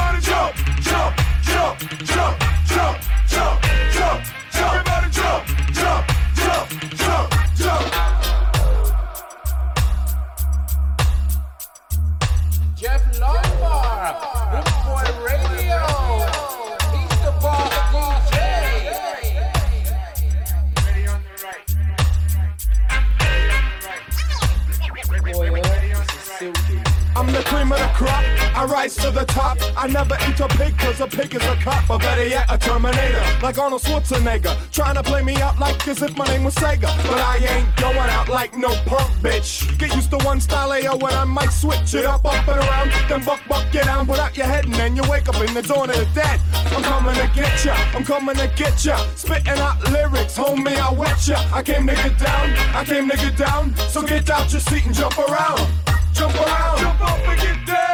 [28.63, 29.59] I rise to the top.
[29.77, 31.91] I never eat a pig cause a pig is a cop.
[31.91, 33.21] Or better yet, a Terminator.
[33.43, 34.55] Like Arnold Schwarzenegger.
[34.71, 36.87] Trying to play me out like as if my name was Sega.
[37.09, 39.77] But I ain't going out like no punk bitch.
[39.81, 42.93] Get used to one style AO when I might switch it up, up and around.
[43.09, 45.53] Then buck, buck, get down, put out your head and then you wake up in
[45.55, 46.39] the dawn of the dead.
[46.55, 47.75] I'm coming to get ya.
[47.95, 48.97] I'm coming to get ya.
[49.17, 51.43] Spitting out lyrics, homie, I wet ya.
[51.53, 52.53] I came to get down.
[52.77, 53.75] I came to get down.
[53.91, 55.67] So get out your seat and jump around.
[56.15, 56.79] Jump around.
[56.79, 57.92] Jump up and get down.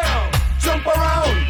[0.79, 1.48] Jump around.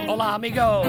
[0.06, 0.84] Hola, amigo.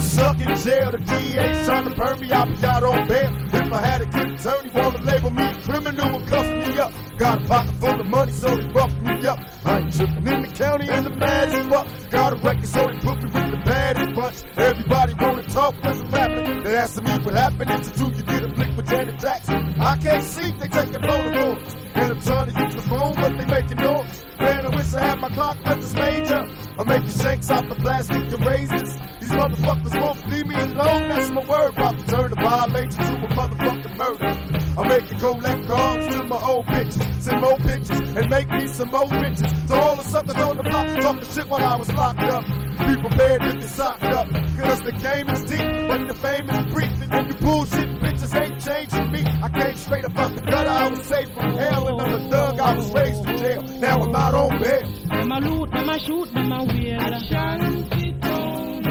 [0.00, 3.36] Suck in jail, the DA to burn me, I'll be out on bail.
[3.52, 6.92] If I had a good attorney, wanna label me criminal and cuff me up.
[7.18, 9.38] Got a pocket full of money, so they rough me up.
[9.64, 12.08] I ain't tripping in the county and the mad as.
[12.10, 14.36] Got a record, so they put me with the baddest bunch.
[14.56, 16.62] Everybody wanna talk, cause I'm rapping.
[16.62, 19.74] They asking me what happened, and to do you get a flick with Janet Jackson.
[19.80, 21.74] I can't sleep, they taking photographs.
[21.94, 24.24] And I'm trying to use the phone, but they making noise.
[24.38, 26.48] Man, I wish I had my clock records major.
[26.78, 28.94] I'm making shakes off the plastic and erasers.
[29.20, 31.08] These motherfuckers won't leave me alone.
[31.08, 31.72] That's my word.
[31.76, 34.47] About to turn a violation to a motherfucking murder.
[34.78, 38.90] I'm making collect cards to my old bitches, send more pictures, and make me some
[38.90, 39.66] more bitches.
[39.66, 42.44] To all the suckers on the block talking shit while I was locked up.
[42.46, 44.30] Be prepared to get socked up.
[44.30, 46.92] Cause the game is deep, but the fame is brief.
[47.10, 49.24] And you bullshit bitches ain't changing me.
[49.42, 50.70] I came straight up out the gutter.
[50.70, 51.88] I was safe from hell.
[51.88, 52.60] And I'm a thug.
[52.60, 53.62] I was raised in jail.
[53.80, 54.92] Now I'm out on bail.
[55.08, 57.18] Them a loot, them a shoot, them a wheel.
[57.28, 58.82] Shanty town.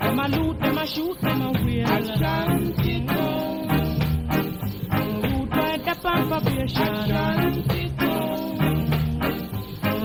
[0.00, 1.82] Them a loot, them a shoot, them a wheel.
[6.04, 6.68] On probation.
[6.68, 8.58] Shanty town.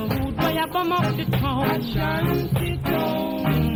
[0.09, 1.81] Rude boy, a bum up the town.
[1.91, 3.66] Shanty town.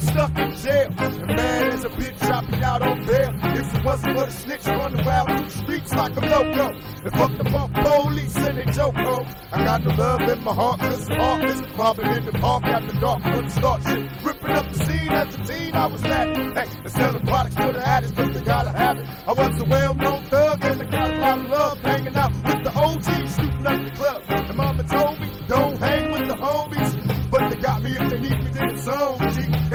[0.00, 0.94] Stuck in jail.
[0.96, 3.30] And man as a bitch, be out on bail.
[3.42, 6.68] If it wasn't for the snitch running around through the streets like a loco.
[7.04, 9.26] And fuck the punk police and they joke, ho.
[9.52, 11.60] I got the love in my heart, cause I'm heartless.
[11.76, 14.10] Robbing in the park after dark, when the start shit.
[14.24, 16.36] Ripping up the scene as a teen, I was that.
[16.36, 19.06] Hey, and selling products to the addicts, but they gotta have it.
[19.26, 21.78] I was a well-known thug, and I got a lot of love.
[21.80, 24.22] Hanging out with the OGs, shooting up the club.
[24.28, 27.30] And mama told me, don't hang with the homies.
[27.30, 29.19] But they got me if they need me, then it's on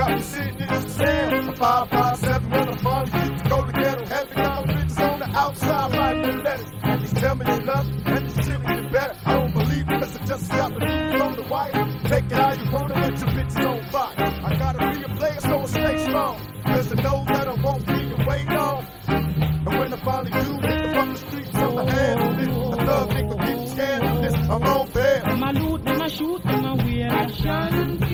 [0.08, 1.58] got to see this sand.
[1.58, 4.06] Five, five, seven, when the fun gets go together.
[4.06, 6.72] Bitches on the outside like the lettuce.
[6.84, 9.16] And just tell me you love me, and this shit is better.
[9.26, 11.74] I don't believe it, that's just happening from the white.
[12.06, 14.16] Take it how you want it, let your bitches on box.
[14.18, 16.40] I gotta be a player, so I stay strong.
[16.66, 18.88] Cause I know that I won't be your way long.
[19.08, 22.80] And when I finally do, hit the fucking streets on the hand of.
[22.80, 24.04] I love nigga, get scared.
[24.52, 25.26] I'm on fair.
[25.26, 28.05] I'm a loot, I'm a shoot, I'm a shine.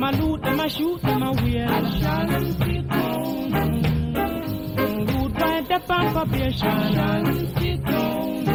[0.00, 1.68] Them loot, them a shoot, them a wear.
[1.68, 3.52] I shall sit down.
[5.06, 6.68] Rude by the population.
[6.68, 7.24] I shall
[7.60, 8.46] sit down.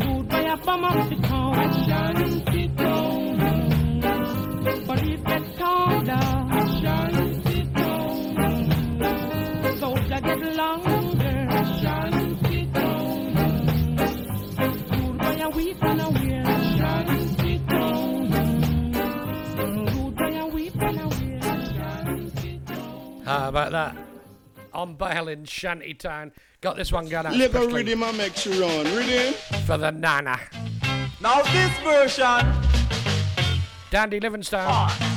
[0.00, 1.54] Rude by a farm of the town.
[1.54, 3.25] I shall sit down.
[23.56, 23.96] about that?
[24.74, 26.32] On bail in Shantytown.
[26.60, 27.34] Got this one going out.
[27.34, 28.84] Live rhythm I make you run.
[28.94, 29.32] Rhythm.
[29.64, 30.38] For the Nana.
[31.22, 32.52] Now this version.
[33.90, 34.66] Dandy Livingstone.
[34.68, 35.15] Oh.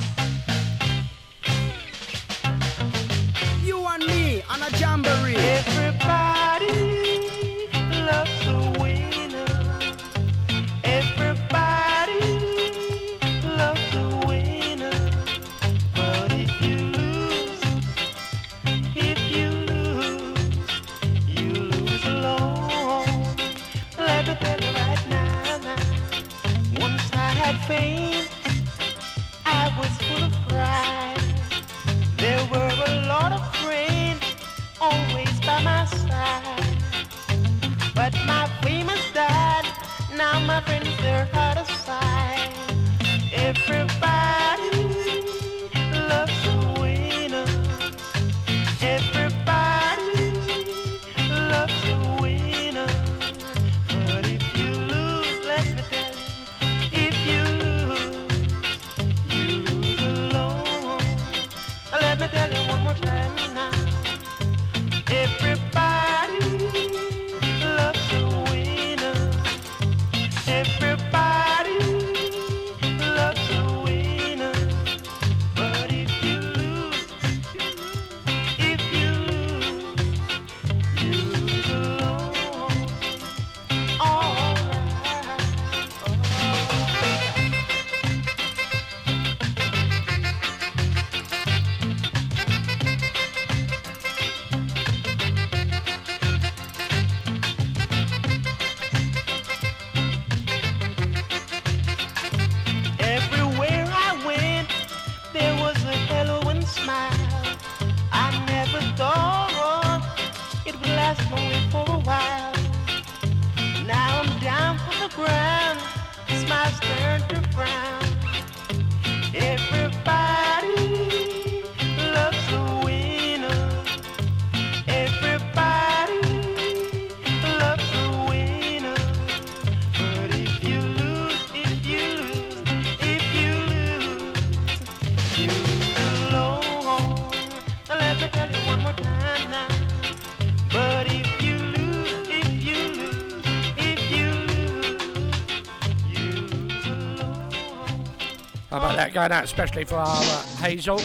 [149.00, 151.00] that going out especially for our uh, Hazel.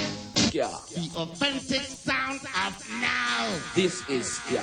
[0.50, 0.66] Yeah.
[0.94, 3.56] The offensive sound of now.
[3.76, 4.62] This is yeah.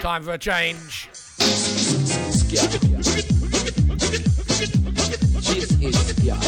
[0.00, 1.08] Time for a change.
[1.38, 2.52] This
[5.80, 6.38] is yeah.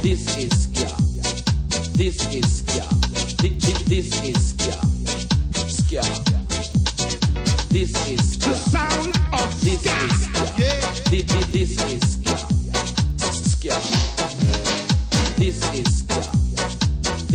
[0.00, 0.96] This is yeah.
[1.96, 2.59] This is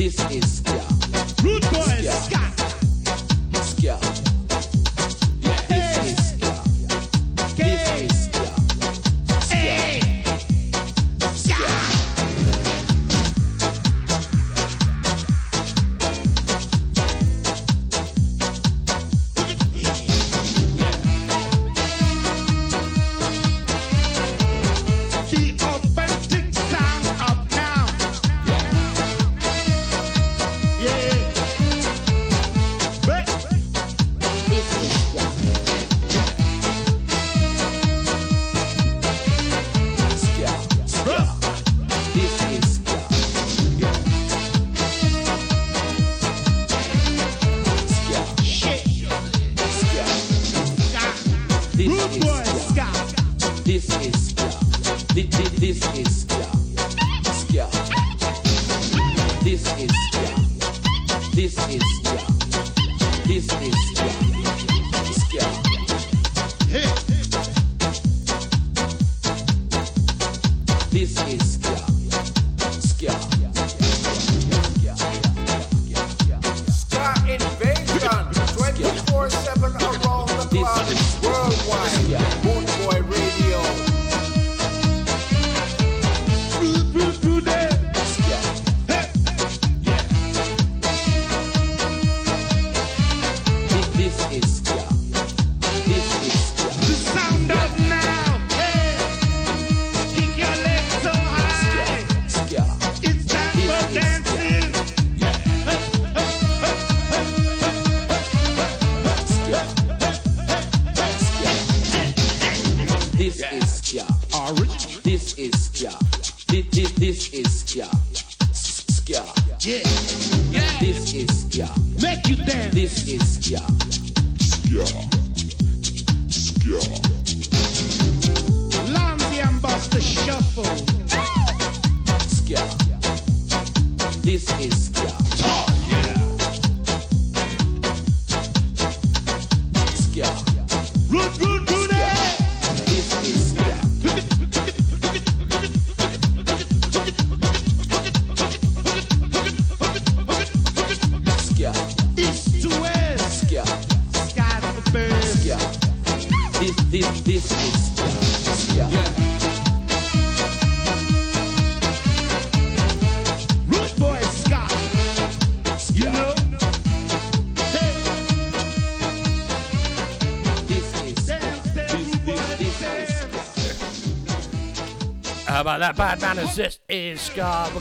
[0.06, 0.86] This is Ska.
[1.42, 1.66] Root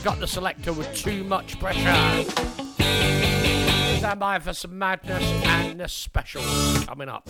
[0.05, 2.23] got the Selecter with too much pressure.
[3.97, 6.43] Stand by for some madness and the special
[6.85, 7.27] coming up.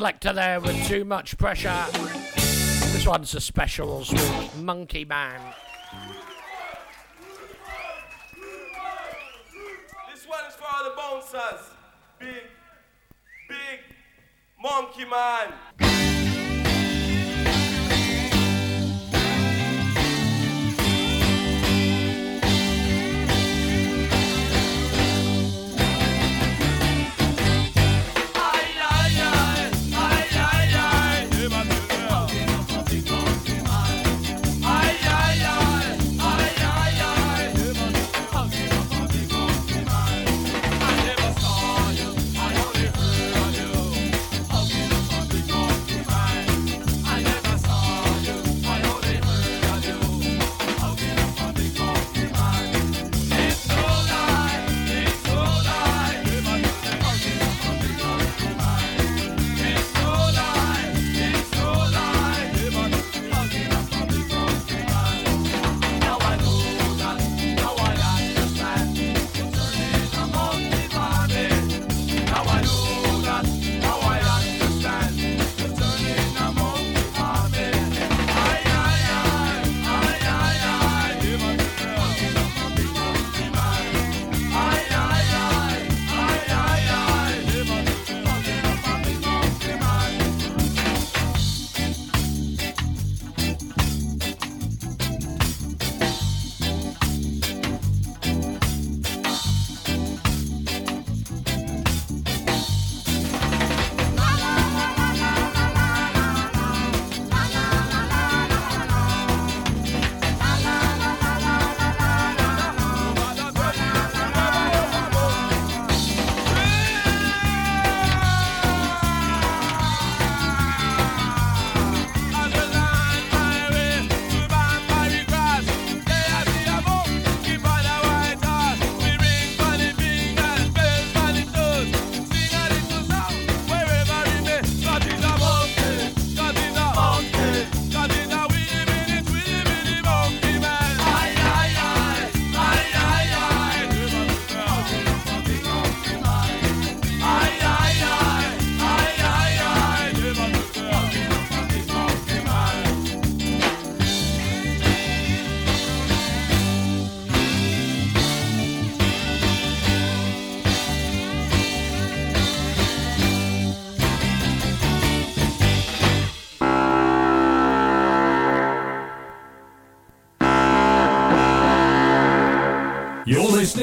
[0.00, 1.84] Selecter there with too much pressure.
[1.92, 5.38] This one's the specials with Monkey Man.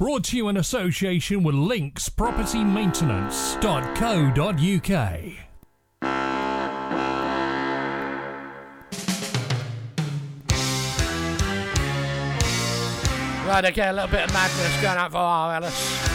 [0.00, 3.60] Brought to you in association with Links Property Maintenance.co.uk.
[13.46, 16.06] Right, okay, a little bit of madness going out for our Ellis.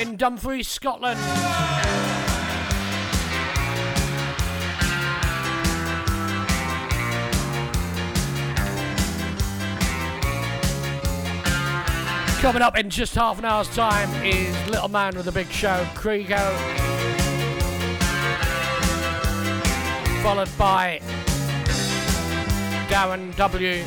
[0.00, 1.18] In Dumfries, Scotland.
[12.46, 15.84] Coming up in just half an hour's time is Little Man with a Big Show,
[15.96, 16.38] Kriego.
[20.22, 21.00] Followed by
[22.88, 23.82] Darren W.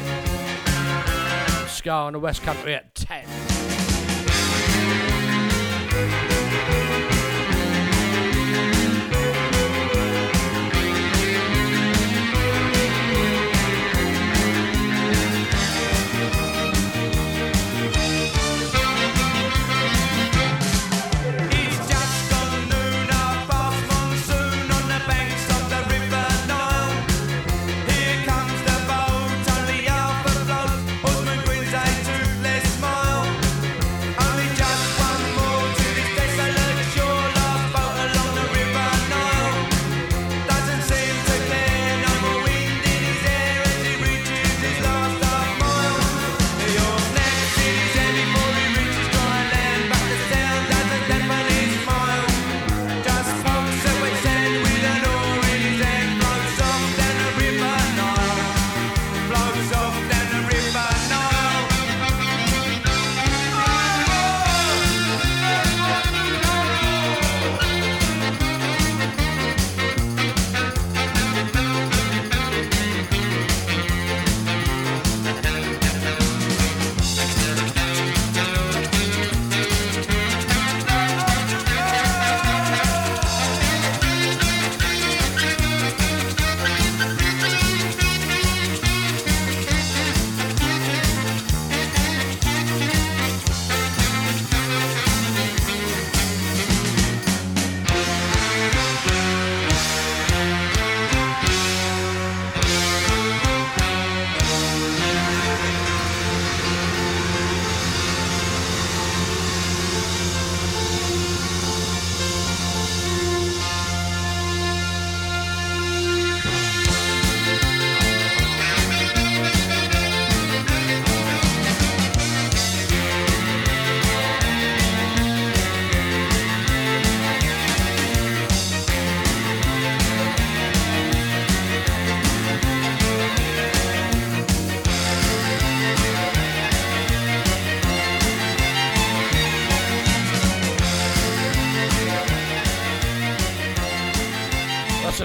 [1.70, 3.39] Scar on the West Country at 10.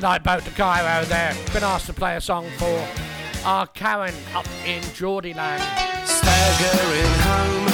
[0.05, 1.35] That's a night boat to Cairo there.
[1.55, 2.87] Been asked to play a song for
[3.43, 5.61] our Karen up in Geordieland.
[6.05, 7.65] Staggering home,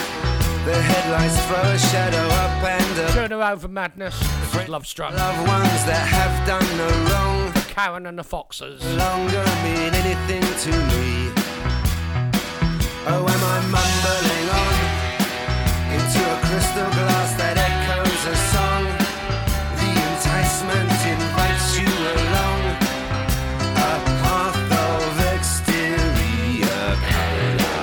[0.64, 3.14] the headlights throw a shadow up and up.
[3.14, 4.14] Turn her over madness.
[4.68, 5.12] Love struck.
[5.12, 7.52] Loved ones that have done no wrong.
[7.66, 8.80] Karen and the Foxes.
[8.80, 11.32] No longer mean anything to me.
[13.10, 14.74] Oh, am I mumbling on
[15.98, 18.86] into a crystal glass that echoes a song?
[19.82, 22.60] The enticement invites you along
[23.88, 27.80] a path of exterior color.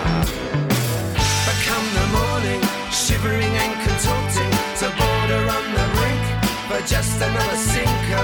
[1.46, 6.24] But come the morning, shivering and contorting to border on the brink
[6.68, 8.22] for just another Cinco.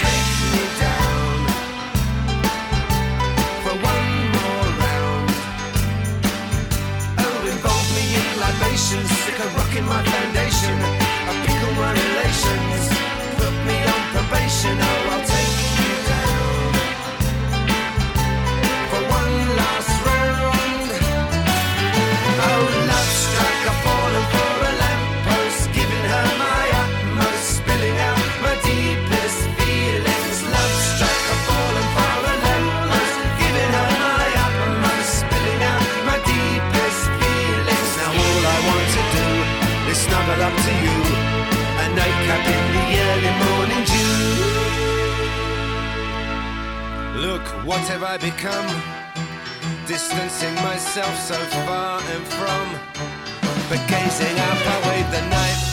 [0.00, 1.36] Take me down
[3.64, 5.30] for one more round.
[7.24, 10.76] Oh, involve me in libations, a my foundation,
[11.28, 12.82] I pickle my relations,
[13.38, 14.76] put me on probation.
[14.78, 15.39] Oh, I'll take
[47.70, 48.66] What have I become?
[49.86, 52.66] Distancing myself so far and from.
[53.68, 55.69] But gazing up, I wave the night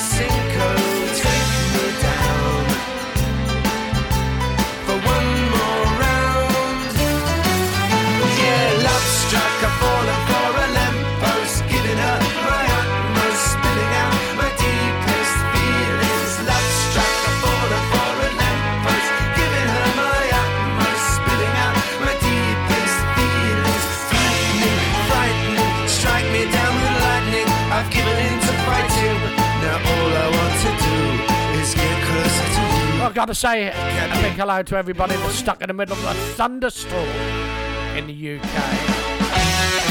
[0.00, 0.89] just
[33.10, 33.72] I've got to say a
[34.22, 37.08] big hello to everybody that's stuck in the middle of a thunderstorm
[37.96, 38.44] in the UK.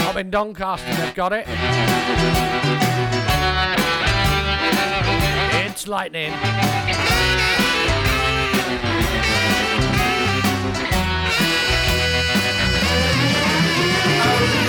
[0.08, 1.44] Up in Doncaster, they've got it.
[5.66, 6.32] It's lightning.
[6.32, 6.38] Oh,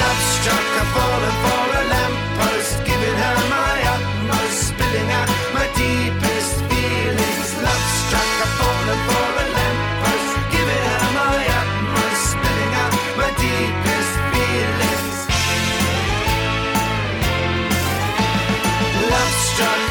[0.01, 6.30] love struck, I've fallen for a lamppost, giving her my utmost, spilling out my deepest
[7.11, 9.47] Love struck, fallen for a
[10.55, 15.16] giving her my utmost, spilling out my deepest feelings.
[19.11, 19.90] Love struck,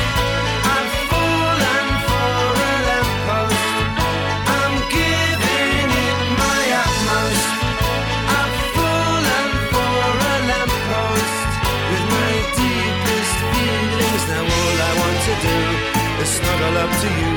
[16.69, 17.31] is snuggle up to you,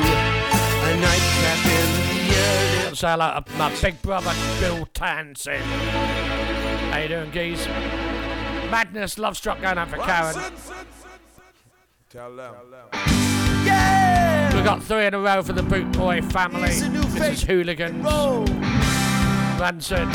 [0.85, 2.97] a nightcap in the early.
[2.97, 5.61] Say hello to my big brother Bill Tansen.
[6.91, 7.67] How you doing, geez?
[8.71, 10.35] Madness, love struck going out for Karen.
[12.11, 12.55] Tell them.
[13.65, 14.55] Yeah!
[14.55, 16.69] We've got three in a row for the Boot Boy family.
[16.71, 18.05] This is Hooligans.
[19.59, 20.09] Rancid.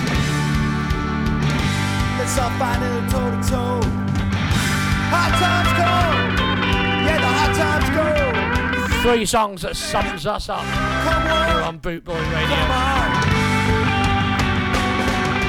[2.18, 3.81] Let's all find it toe to toe.
[5.10, 5.77] Hard times
[9.07, 12.59] Three songs that sums us up here on Boot Boy Radio.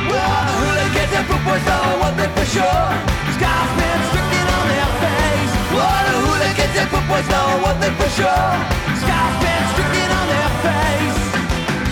[0.06, 2.86] Well, the hooligans and foot boys know one thing for sure.
[3.34, 5.52] Scar's been stricken on their face.
[5.74, 8.46] Well, the hooligans and foot boys know one thing for sure.
[8.94, 11.18] Scar's been stricken on their face.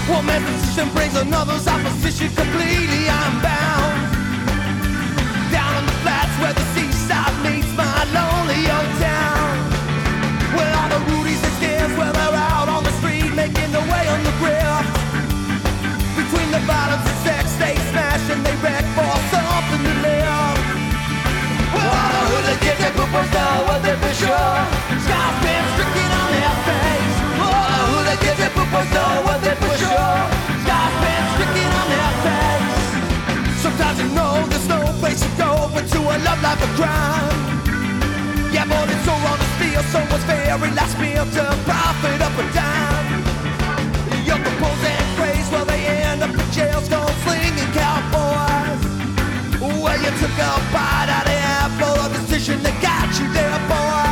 [0.06, 3.56] One man's position brings another's opposition completely unbound.
[3.66, 4.05] Down
[16.26, 20.58] Between the violence and sex, they smash and they wreck for something to live.
[21.70, 24.58] Well, all the hooligans and poopers know one thing for sure.
[25.06, 27.16] Scars been stricken on their face.
[27.46, 30.18] All the hooligans and poopers know one thing for sure.
[30.66, 32.74] Scars been stricken on their face.
[33.62, 37.38] Sometimes you know there's no place to go but to a love life of crime.
[38.50, 42.18] Yeah, but it's so wrong to steal someone's very last meal to profit
[50.06, 54.06] you took a bite out of the apple, a decision that got you there, boy.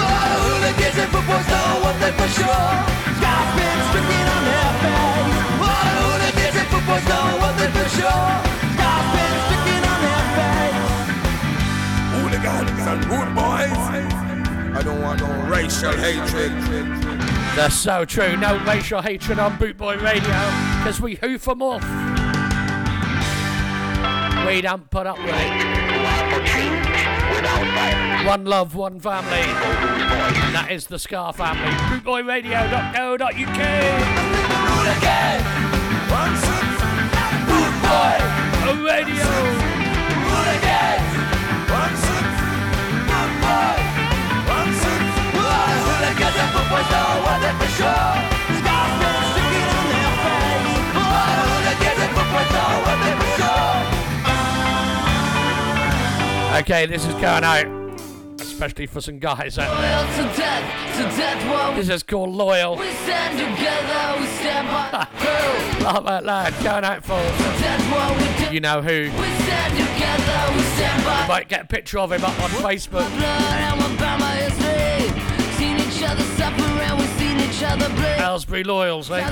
[0.00, 0.08] Oh,
[0.48, 2.72] hooligans and footboys know one thing for sure.
[3.20, 5.28] Scott's been stricken on their face.
[5.60, 8.24] Oh, hooligans and footboys know one thing for sure.
[8.72, 10.88] Scott's been stricken on their face.
[12.16, 13.76] Hooligans and rude boys.
[14.72, 16.56] I don't want no racial hatred.
[17.52, 18.38] That's so true.
[18.38, 20.40] No racial hatred on Boot Boy Radio
[20.80, 21.84] because we hoof them off.
[24.46, 25.82] We don't put up with it.
[28.26, 29.38] One love, one family.
[29.38, 31.72] And That is the Ska family.
[32.02, 33.60] Bootboyradio.co.uk.
[34.96, 35.42] Again.
[37.48, 38.16] Boot Boy
[38.86, 39.28] Radio.
[46.52, 48.12] Footboys know one for sure.
[48.58, 50.80] Scott's been stricken on their face.
[50.96, 53.01] Hooligans and footboys know one
[56.52, 57.64] Okay, this is going out.
[58.38, 60.04] Especially for some guys out there.
[60.04, 62.76] To death, to death, this is called Loyal.
[62.76, 65.08] We stand together, we stand by
[65.82, 69.04] Love that lad, going out for death, you know who.
[69.04, 73.08] We stand Together, we stand by might get a picture of him up on Facebook.
[78.18, 79.22] Suffer, Loyals, eh?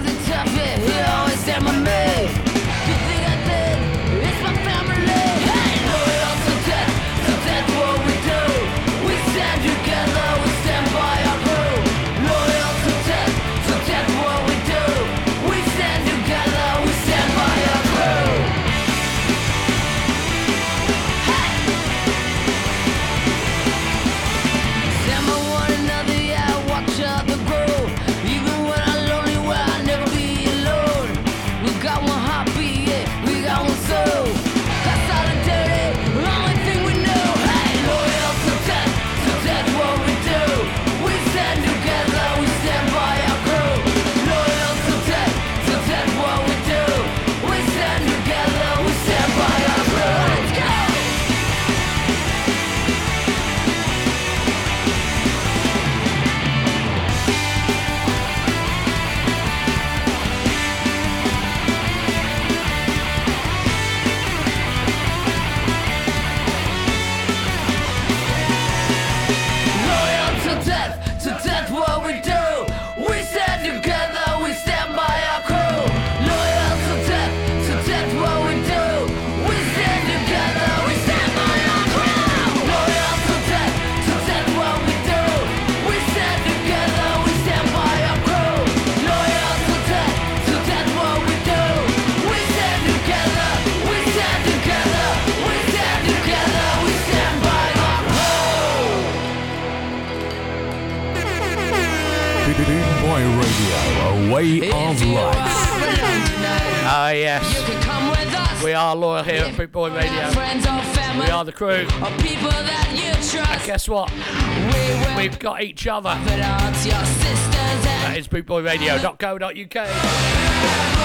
[107.10, 108.62] Ah, yes.
[108.62, 110.30] We are loyal here at Big Boy Radio.
[110.30, 111.88] Family, we are the crew.
[111.90, 114.12] And guess what?
[114.12, 116.14] We have got each other.
[116.14, 120.99] That is bootboyradio.co.uk.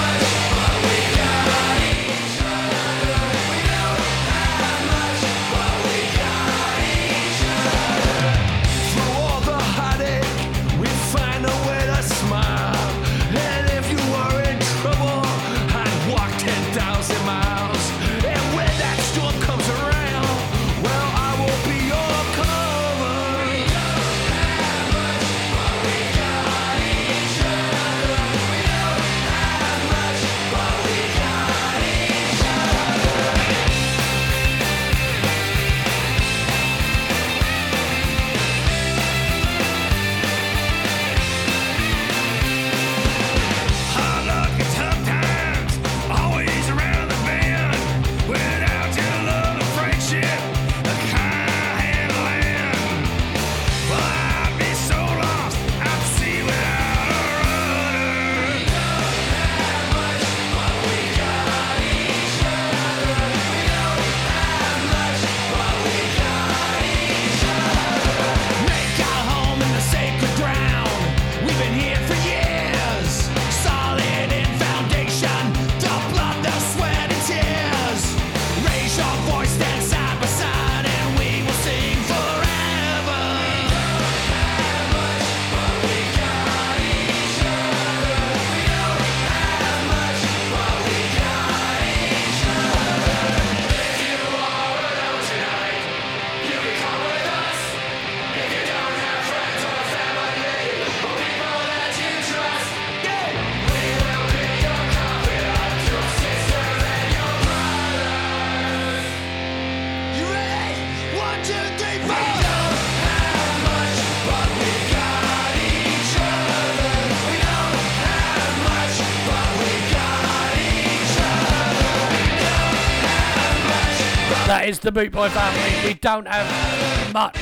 [124.86, 125.88] the Boot Boy family.
[125.88, 127.34] We don't have much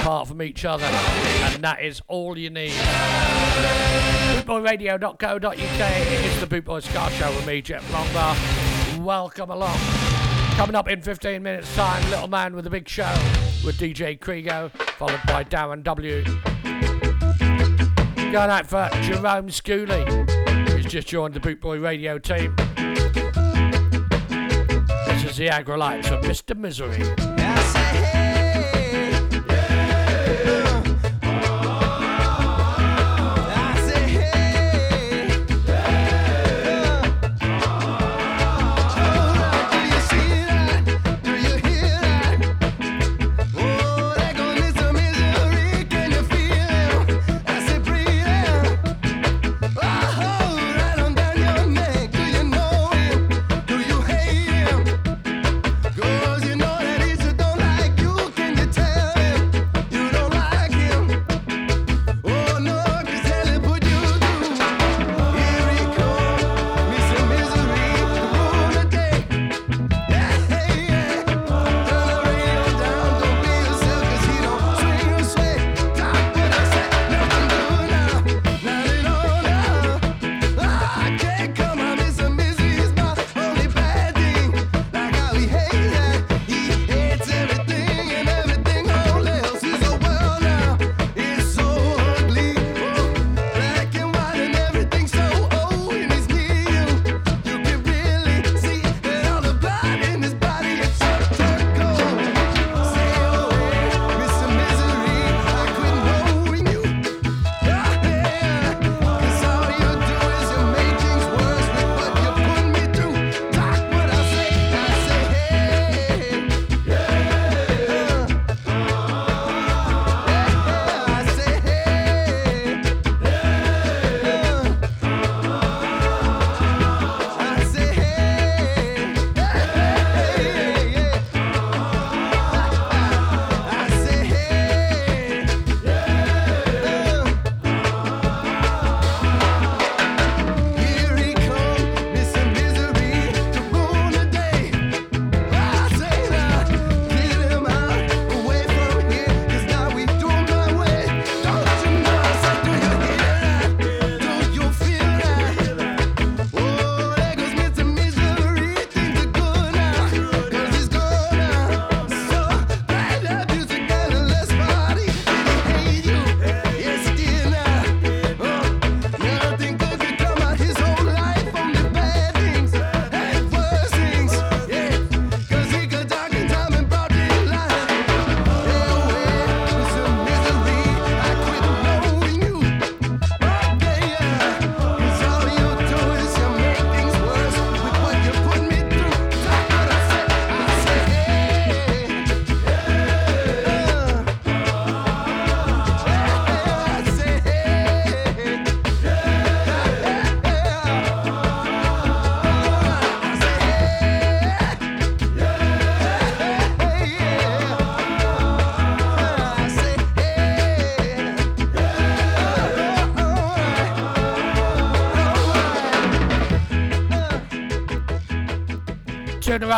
[0.00, 2.72] apart from each other, and that is all you need.
[4.46, 5.54] BootboyRadio.co.uk
[6.24, 8.38] is the Boot Boy Ska Show with me, Jeff Lombard.
[9.04, 9.76] Welcome along.
[10.56, 13.12] Coming up in 15 minutes' time, Little Man with a Big Show
[13.62, 16.24] with DJ Krigo, followed by Darren W.
[18.32, 22.56] Going out for Jerome Schooley, who's just joined the Boot Boy Radio team
[25.38, 26.56] the Aggrolites of Mr.
[26.56, 28.17] Misery.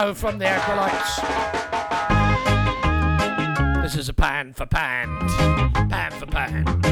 [0.01, 1.21] From the Aggrolites.
[3.83, 5.19] This is a pan for pan.
[5.91, 6.90] Pan for pan.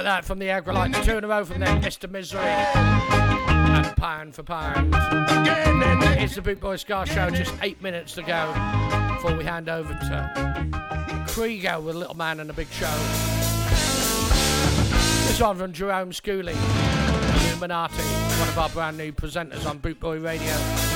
[0.00, 1.04] About that from the Aggrolites?
[1.04, 2.10] Two in a row from there, Mr.
[2.10, 2.40] Misery.
[2.40, 4.94] And pound for pound.
[6.18, 8.46] It's the Boot Boy Ska Show, just eight minutes to go
[9.14, 12.86] before we hand over to Krieger with Little Man and the Big Show.
[15.26, 16.56] This one from Jerome Schooley,
[17.50, 18.02] Illuminati,
[18.38, 20.89] one of our brand new presenters on Boot Boy Radio.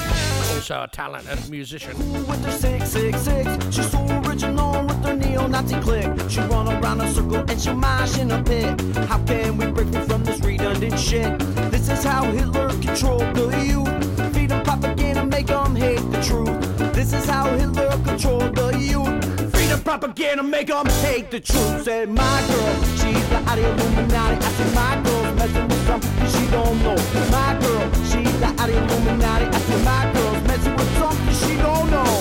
[0.52, 1.96] Also a talented musician.
[2.26, 3.74] with her 666.
[3.74, 6.10] She's so original with her neo-Nazi clique.
[6.28, 8.80] She run around a circle and she mash in a pit.
[9.08, 11.38] How can we break free from this redundant shit?
[11.70, 14.34] This is how Hitler controlled the youth.
[14.34, 16.94] Feed them propaganda, make them hate the truth.
[16.94, 19.54] This is how Hitler controlled the youth.
[19.54, 21.84] Feed propaganda, make them hate the truth.
[21.84, 24.36] Said my girl, she's the Illuminati.
[24.36, 25.84] I said my girl's messing with
[26.20, 26.23] she
[26.54, 26.94] don't know.
[27.32, 29.46] My girl, she's the out Illuminati.
[29.46, 32.14] I said my girl's messing with something she don't know.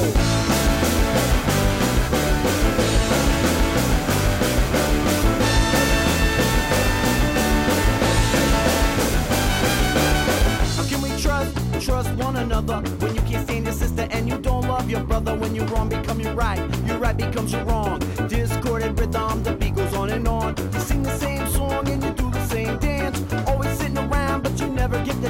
[10.76, 11.54] How can we trust,
[11.86, 15.36] trust one another when you can't stand your sister and you don't love your brother?
[15.36, 18.00] When you're wrong, become your right, your right becomes your wrong.
[18.28, 20.56] Discordant rhythm, the beat goes on and on.
[20.74, 23.22] You sing the same song and you do the same dance.
[23.48, 23.63] Always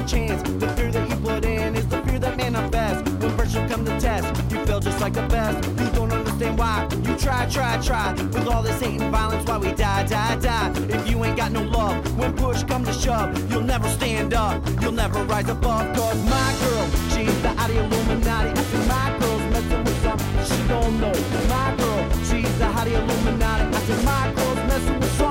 [0.06, 0.42] chance.
[0.60, 3.08] The fear that you put in is the fear that manifests.
[3.10, 5.66] When virtue come to test, you feel just like the best.
[5.80, 6.88] You don't understand why.
[7.04, 8.12] You try, try, try.
[8.12, 10.72] With all this hate and violence, why we die, die, die.
[10.88, 14.62] If you ain't got no love, when push come to shove, you'll never stand up.
[14.80, 15.96] You'll never rise above.
[15.96, 18.50] Cause my girl, she's the out Illuminati.
[18.88, 21.14] My girl's messing with something she don't know.
[21.48, 23.76] My girl, she's the hottie Illuminati.
[23.76, 25.23] I said my girl's messing with something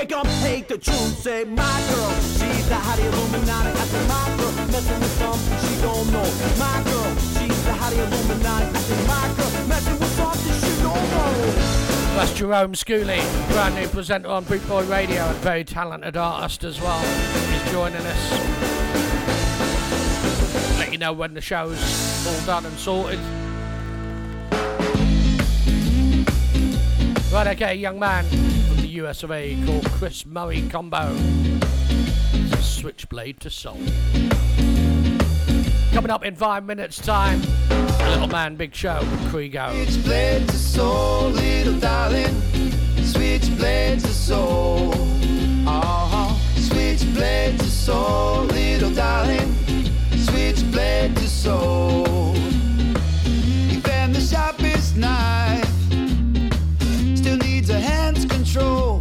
[0.00, 1.18] make them hate the truth.
[1.20, 3.68] Say, my girl, she's the hottie Illuminati.
[3.68, 6.28] I say, my girl, messing with something she don't know.
[6.58, 8.66] My girl, she's the hottie Illuminati.
[8.66, 11.30] I say, my girl, messing with something she don't know.
[12.16, 13.20] That's Jerome Schooley,
[13.52, 17.00] brand new presenter on Bootboy Radio and very talented artist as well.
[17.52, 18.30] He's joining us.
[20.78, 23.20] Let you know when the show's all done and sorted.
[27.32, 28.49] Right, okay, young man
[28.90, 31.14] US of A called Chris Murray Combo.
[32.32, 33.78] It's a switchblade to soul.
[35.92, 37.40] Coming up in five minutes' time,
[38.08, 39.70] Little Man Big Show with Kriego.
[39.84, 42.34] Switchblade to soul, little darling.
[43.04, 44.92] Switchblade to soul.
[45.68, 46.34] Uh-huh.
[46.56, 49.54] Switchblade to soul, little darling.
[50.16, 52.34] Switchblade to soul.
[53.70, 55.49] Even the sharpest knife
[58.52, 59.00] control.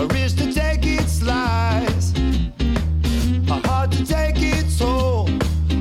[0.00, 2.12] A wrist to take its slice.
[3.48, 5.28] A heart to take its toll.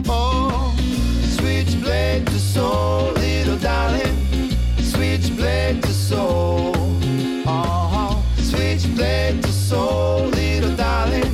[0.07, 0.75] Oh,
[1.37, 4.15] switchblade to soul, little darling.
[4.77, 6.75] Switchblade to soul.
[7.47, 8.21] Uh-huh.
[8.37, 11.33] Switchblade to soul, little darling.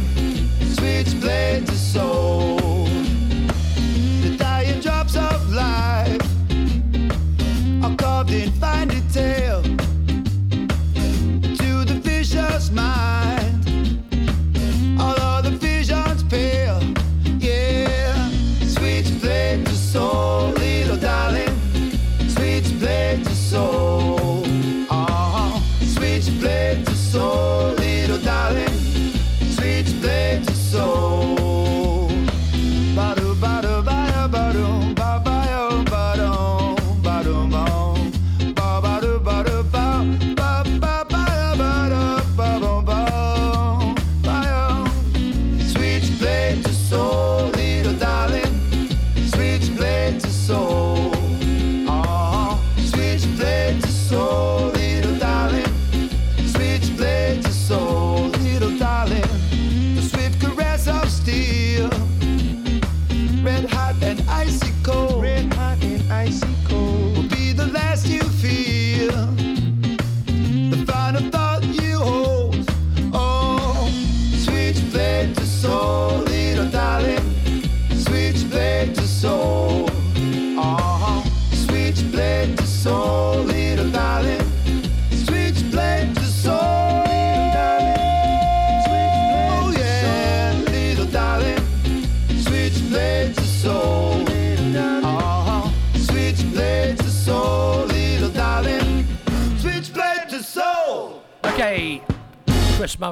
[0.76, 2.07] Switchblade to soul.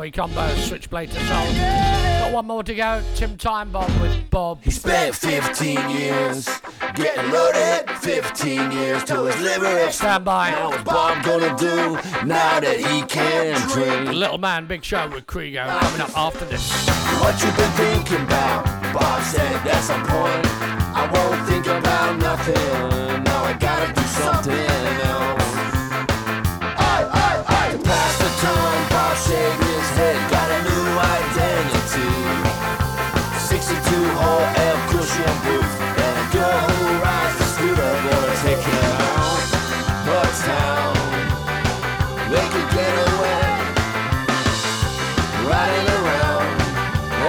[0.06, 1.54] Murray combo, switchblade to soul.
[1.56, 3.02] Got one more to go.
[3.16, 4.62] Tim Timebomb with Bob.
[4.62, 6.48] He spent 15 years
[6.94, 10.52] getting loaded, 15 years till his liver Stand by.
[10.52, 14.14] Now what's Bob gonna do now that he can't drink?
[14.14, 16.70] Little Man Big Show with Kriego coming up after this.
[17.20, 18.64] What you been thinking about?
[18.94, 20.46] Bob said that's the point.
[20.94, 23.24] I won't think about nothing.
[23.24, 25.42] Now I gotta do something else.
[26.78, 27.72] I, aye, aye.
[27.72, 29.65] To pass the time, Bob shaved
[33.66, 36.18] 62 hole L cushion and
[36.70, 38.62] who rides scooter gonna take.
[42.30, 43.42] They could get away
[45.50, 46.62] riding around.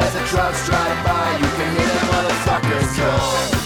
[0.03, 3.66] As the trucks drive by, you can hear the motherfuckers go.